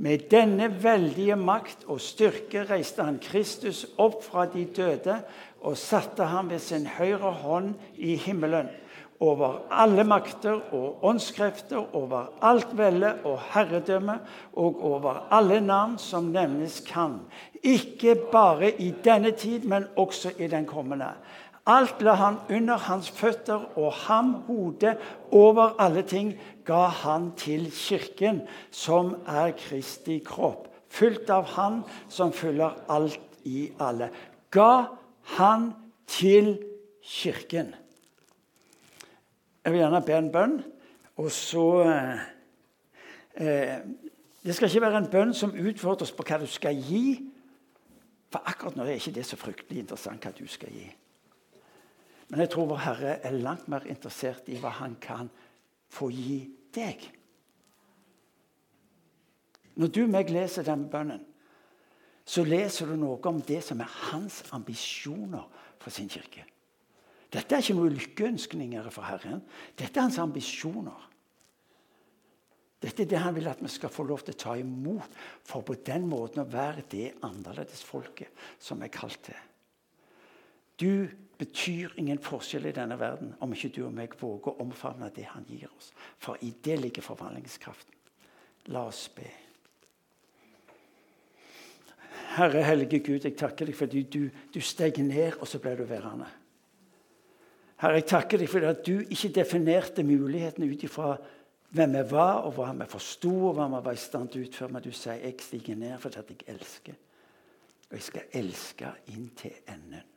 Med 0.01 0.25
denne 0.31 0.71
veldige 0.81 1.35
makt 1.37 1.85
og 1.85 2.01
styrke 2.01 2.63
reiste 2.65 3.05
han 3.05 3.19
Kristus 3.21 3.83
opp 4.01 4.23
fra 4.25 4.47
de 4.49 4.65
døde 4.65 5.19
og 5.61 5.77
satte 5.77 6.25
ham 6.25 6.49
ved 6.49 6.63
sin 6.65 6.87
høyre 6.89 7.29
hånd 7.43 7.75
i 7.93 8.15
himmelen, 8.17 8.71
over 9.21 9.59
alle 9.69 10.03
makter 10.03 10.73
og 10.73 11.03
åndskrefter, 11.05 11.95
over 11.95 12.31
alt 12.41 12.71
velde 12.77 13.13
og 13.23 13.37
herredømme 13.53 14.17
og 14.57 14.81
over 14.85 15.27
alle 15.31 15.59
navn 15.61 15.97
som 16.01 16.31
nevnes 16.33 16.79
kan. 16.87 17.19
Ikke 17.63 18.15
bare 18.31 18.71
i 18.81 18.89
denne 19.05 19.31
tid, 19.31 19.67
men 19.69 19.85
også 19.95 20.33
i 20.39 20.47
den 20.47 20.65
kommende. 20.65 21.13
Alt 21.69 22.01
la 22.01 22.15
han 22.17 22.39
under 22.49 22.77
hans 22.77 23.09
føtter, 23.09 23.77
og 23.77 23.93
ham, 23.93 24.33
hodet 24.47 24.97
over 25.31 25.75
alle 25.79 26.01
ting, 26.01 26.33
ga 26.65 26.87
han 26.89 27.31
til 27.37 27.69
kirken, 27.71 28.41
som 28.71 29.15
er 29.27 29.53
Kristi 29.57 30.17
kropp, 30.25 30.67
fylt 30.89 31.29
av 31.29 31.45
Han 31.55 31.83
som 32.09 32.33
fyller 32.33 32.73
alt 32.89 33.45
i 33.45 33.69
alle. 33.79 34.09
Ga 34.51 34.85
han 35.37 35.71
til 36.07 36.57
kirken. 37.03 37.75
Jeg 39.63 39.73
vil 39.73 39.81
gjerne 39.83 40.01
be 40.05 40.15
en 40.17 40.31
bønn, 40.33 40.55
og 41.21 41.31
så 41.31 41.65
eh, 41.85 42.23
eh, 43.35 43.77
Det 44.43 44.55
skal 44.55 44.69
ikke 44.69 44.81
være 44.81 44.97
en 44.97 45.11
bønn 45.11 45.33
som 45.37 45.53
utfordrer 45.53 46.07
oss 46.07 46.15
på 46.17 46.25
hva 46.25 46.39
du 46.41 46.47
skal 46.49 46.79
gi. 46.81 47.19
For 48.33 48.41
akkurat 48.49 48.75
nå 48.75 48.87
er 48.87 48.97
ikke 48.97 49.13
det 49.13 49.25
så 49.27 49.37
fryktelig 49.37 49.83
interessant 49.83 50.23
hva 50.25 50.31
du 50.33 50.47
skal 50.49 50.73
gi. 50.73 50.87
Men 52.31 52.39
jeg 52.41 52.49
tror 52.49 52.69
vår 52.71 52.79
Herre 52.85 53.17
er 53.27 53.37
langt 53.37 53.67
mer 53.69 53.85
interessert 53.85 54.47
i 54.49 54.57
hva 54.57 54.71
han 54.79 54.95
kan 55.03 55.29
få 55.91 56.09
gi 56.09 56.39
deg. 56.73 57.03
Når 59.75 59.91
du 59.91 60.01
og 60.05 60.13
meg 60.15 60.31
leser 60.31 60.65
den 60.65 60.87
bønnen, 60.89 61.21
så 62.25 62.43
leser 62.47 62.87
du 62.87 62.95
noe 62.95 63.19
om 63.27 63.41
det 63.43 63.59
som 63.65 63.81
er 63.83 63.93
hans 64.11 64.41
ambisjoner 64.55 65.45
for 65.81 65.93
sin 65.93 66.09
kirke. 66.09 66.45
Dette 67.31 67.55
er 67.55 67.63
ikke 67.63 67.77
noen 67.77 67.95
lykkeønskninger 67.95 68.89
for 68.91 69.07
Herren. 69.07 69.39
Dette 69.79 69.99
er 69.99 70.07
hans 70.09 70.19
ambisjoner. 70.19 71.07
Dette 72.81 73.05
er 73.05 73.11
det 73.11 73.21
han 73.21 73.35
vil 73.35 73.47
at 73.47 73.61
vi 73.61 73.69
skal 73.69 73.93
få 73.93 74.03
lov 74.09 74.23
til 74.25 74.33
å 74.33 74.41
ta 74.41 74.55
imot, 74.57 75.13
for 75.45 75.63
på 75.63 75.77
den 75.85 76.07
måten 76.09 76.41
å 76.41 76.49
være 76.49 76.87
det 76.91 77.11
annerledesfolket 77.23 78.33
som 78.59 78.81
er 78.81 78.91
kalt 78.93 79.21
til. 79.29 79.37
Du 80.81 81.05
betyr 81.37 81.93
ingen 82.01 82.19
forskjell 82.21 82.67
i 82.69 82.73
denne 82.73 82.97
verden 82.99 83.35
om 83.39 83.53
ikke 83.53 83.69
du 83.75 83.83
og 83.85 83.93
meg 83.93 84.17
våger 84.17 84.51
å 84.51 84.65
omfavne 84.65 85.11
det 85.13 85.27
han 85.29 85.45
gir 85.45 85.69
oss. 85.69 85.91
For 86.17 86.41
i 86.41 86.51
det 86.65 86.79
ligger 86.81 87.05
forvandlingskraften. 87.05 87.95
La 88.73 88.87
oss 88.89 89.05
be. 89.13 89.29
Herre 92.35 92.61
hellige 92.63 93.01
Gud, 93.03 93.25
jeg 93.25 93.37
takker 93.37 93.69
deg 93.69 93.77
fordi 93.77 94.03
du, 94.09 94.21
du 94.53 94.61
steg 94.63 94.97
ned, 95.03 95.37
og 95.37 95.49
så 95.49 95.59
ble 95.61 95.75
du 95.77 95.83
værende. 95.85 96.29
Herre, 97.81 97.97
jeg 97.97 98.09
takker 98.11 98.41
deg 98.41 98.49
for 98.51 98.67
at 98.69 98.83
du 98.85 98.99
ikke 99.01 99.31
definerte 99.33 100.05
mulighetene 100.05 100.69
ut 100.69 100.83
ifra 100.85 101.15
hvem 101.71 101.97
vi 101.97 102.05
var, 102.11 102.45
og 102.45 102.55
hva 102.57 102.69
vi 102.77 102.87
forsto, 102.91 103.31
og 103.49 103.57
hva 103.57 103.67
vi 103.71 103.81
var 103.87 103.97
i 103.97 104.01
stand 104.01 104.29
til 104.29 104.43
å 104.43 104.49
utføre. 104.49 104.75
Men 104.75 104.85
du 104.85 104.91
sier 104.93 105.23
jeg 105.23 105.39
stiger 105.41 105.79
ned 105.81 105.97
fordi 106.03 106.21
at 106.21 106.31
jeg 106.35 106.47
elsker. 106.53 107.01
Og 107.89 107.97
jeg 107.97 108.07
skal 108.11 108.39
elske 108.41 108.95
inn 109.15 109.29
til 109.39 109.55
enden 109.71 110.07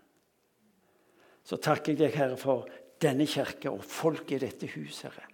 så 1.44 1.60
takker 1.60 1.92
jeg 1.92 2.00
deg, 2.00 2.16
Herre, 2.16 2.36
for 2.40 2.68
denne 3.02 3.26
kirka 3.28 3.72
og 3.72 3.84
folk 3.84 4.32
i 4.32 4.40
dette 4.40 4.68
huset, 4.74 5.10
Herre. 5.10 5.28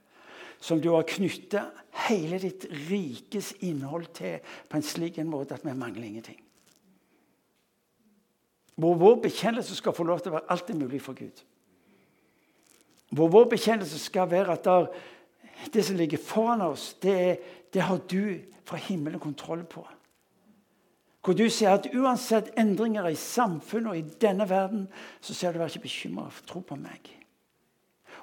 Som 0.60 0.80
du 0.82 0.90
har 0.92 1.06
knytta 1.08 1.62
hele 2.08 2.36
ditt 2.42 2.66
rikes 2.90 3.54
innhold 3.64 4.10
til 4.18 4.42
på 4.68 4.76
en 4.76 4.84
slik 4.84 5.20
en 5.22 5.30
måte 5.30 5.56
at 5.56 5.64
vi 5.64 5.72
mangler 5.72 6.08
ingenting. 6.08 6.40
Hvor 8.80 8.98
vår 9.00 9.22
bekjennelse 9.24 9.76
skal 9.76 9.94
få 9.96 10.04
lov 10.08 10.20
til 10.20 10.32
å 10.32 10.38
være 10.38 10.52
alt 10.52 10.72
er 10.72 10.80
mulig 10.82 11.00
for 11.04 11.16
Gud. 11.16 11.40
Hvor 13.10 13.28
vår 13.28 13.48
bekjennelse 13.50 13.98
skal 13.98 14.30
være 14.30 14.54
at 14.54 14.64
der, 14.64 14.86
det 15.74 15.84
som 15.84 15.96
ligger 15.96 16.18
foran 16.18 16.62
oss, 16.62 16.94
det, 17.02 17.40
det 17.74 17.82
har 17.82 17.98
du 18.10 18.38
fra 18.64 18.76
himmelen 18.76 19.20
kontroll 19.20 19.64
på. 19.64 19.82
Hvor 21.20 21.36
du 21.36 21.44
sier 21.52 21.74
at 21.76 21.90
uansett 21.92 22.52
endringer 22.58 23.10
i 23.10 23.18
samfunnet 23.18 23.90
og 23.90 23.98
i 23.98 24.20
denne 24.22 24.46
verden, 24.48 24.86
så 25.20 25.34
sier 25.36 25.52
du 25.52 25.60
vær 25.60 25.68
ikke 25.68 25.84
bekymra. 25.84 26.30
Tro 26.48 26.62
på 26.64 26.78
meg. 26.80 27.10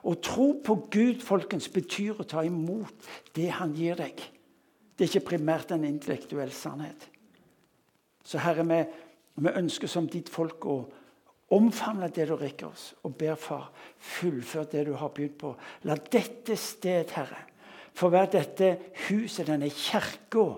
Å 0.08 0.14
tro 0.24 0.48
på 0.64 0.76
Gud 0.94 1.22
folkens, 1.26 1.70
betyr 1.74 2.18
å 2.22 2.26
ta 2.26 2.44
imot 2.46 3.10
det 3.38 3.52
han 3.60 3.76
gir 3.78 4.00
deg. 4.00 4.18
Det 4.98 5.06
er 5.06 5.12
ikke 5.12 5.36
primært 5.36 5.74
en 5.76 5.86
intellektuell 5.86 6.54
sannhet. 6.54 7.10
Så 8.26 8.42
Herre, 8.42 8.66
vi, 8.66 8.80
vi 9.46 9.54
ønsker 9.62 9.92
som 9.92 10.08
ditt 10.10 10.32
folk 10.34 10.66
å 10.66 10.80
omfavne 11.56 12.10
det 12.14 12.28
du 12.28 12.36
rekker 12.36 12.68
oss, 12.70 12.90
og 13.08 13.16
ber 13.20 13.38
Far, 13.40 13.70
fullfør 13.98 14.68
det 14.72 14.86
du 14.88 14.96
har 15.00 15.14
begynt 15.16 15.38
på. 15.40 15.54
La 15.88 15.96
dette 15.96 16.58
sted, 16.60 17.14
Herre, 17.16 17.44
få 17.98 18.12
være 18.14 18.34
dette 18.38 18.72
huset, 19.08 19.48
denne 19.48 19.70
kirka, 19.74 20.50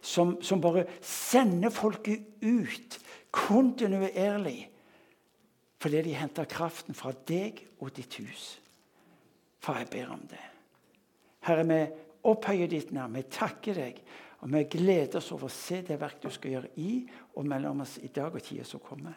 som, 0.00 0.36
som 0.42 0.60
bare 0.62 0.86
sender 1.02 1.72
folket 1.74 2.42
ut 2.42 2.98
kontinuerlig 3.34 4.68
fordi 5.78 6.00
de 6.08 6.14
henter 6.18 6.48
kraften 6.50 6.96
fra 6.96 7.12
deg 7.28 7.60
og 7.78 7.92
ditt 7.94 8.16
hus. 8.18 8.46
Far, 9.62 9.78
jeg 9.78 9.90
ber 9.92 10.08
om 10.10 10.24
det. 10.26 10.40
Herre, 11.46 11.62
vi 11.68 11.78
opphøyer 12.26 12.70
ditt 12.70 12.90
navn. 12.94 13.14
Vi 13.14 13.22
takker 13.30 13.78
deg. 13.78 14.00
Og 14.42 14.50
vi 14.52 14.64
gleder 14.70 15.18
oss 15.18 15.30
over 15.34 15.48
å 15.48 15.54
se 15.54 15.80
det 15.86 15.98
verk 16.00 16.20
du 16.22 16.28
skal 16.34 16.56
gjøre 16.56 16.72
i 16.82 16.92
og 17.34 17.46
mellom 17.46 17.82
oss 17.82 17.96
i 18.02 18.10
dag 18.14 18.34
og 18.34 18.42
tida 18.42 18.66
som 18.66 18.82
kommer. 18.82 19.16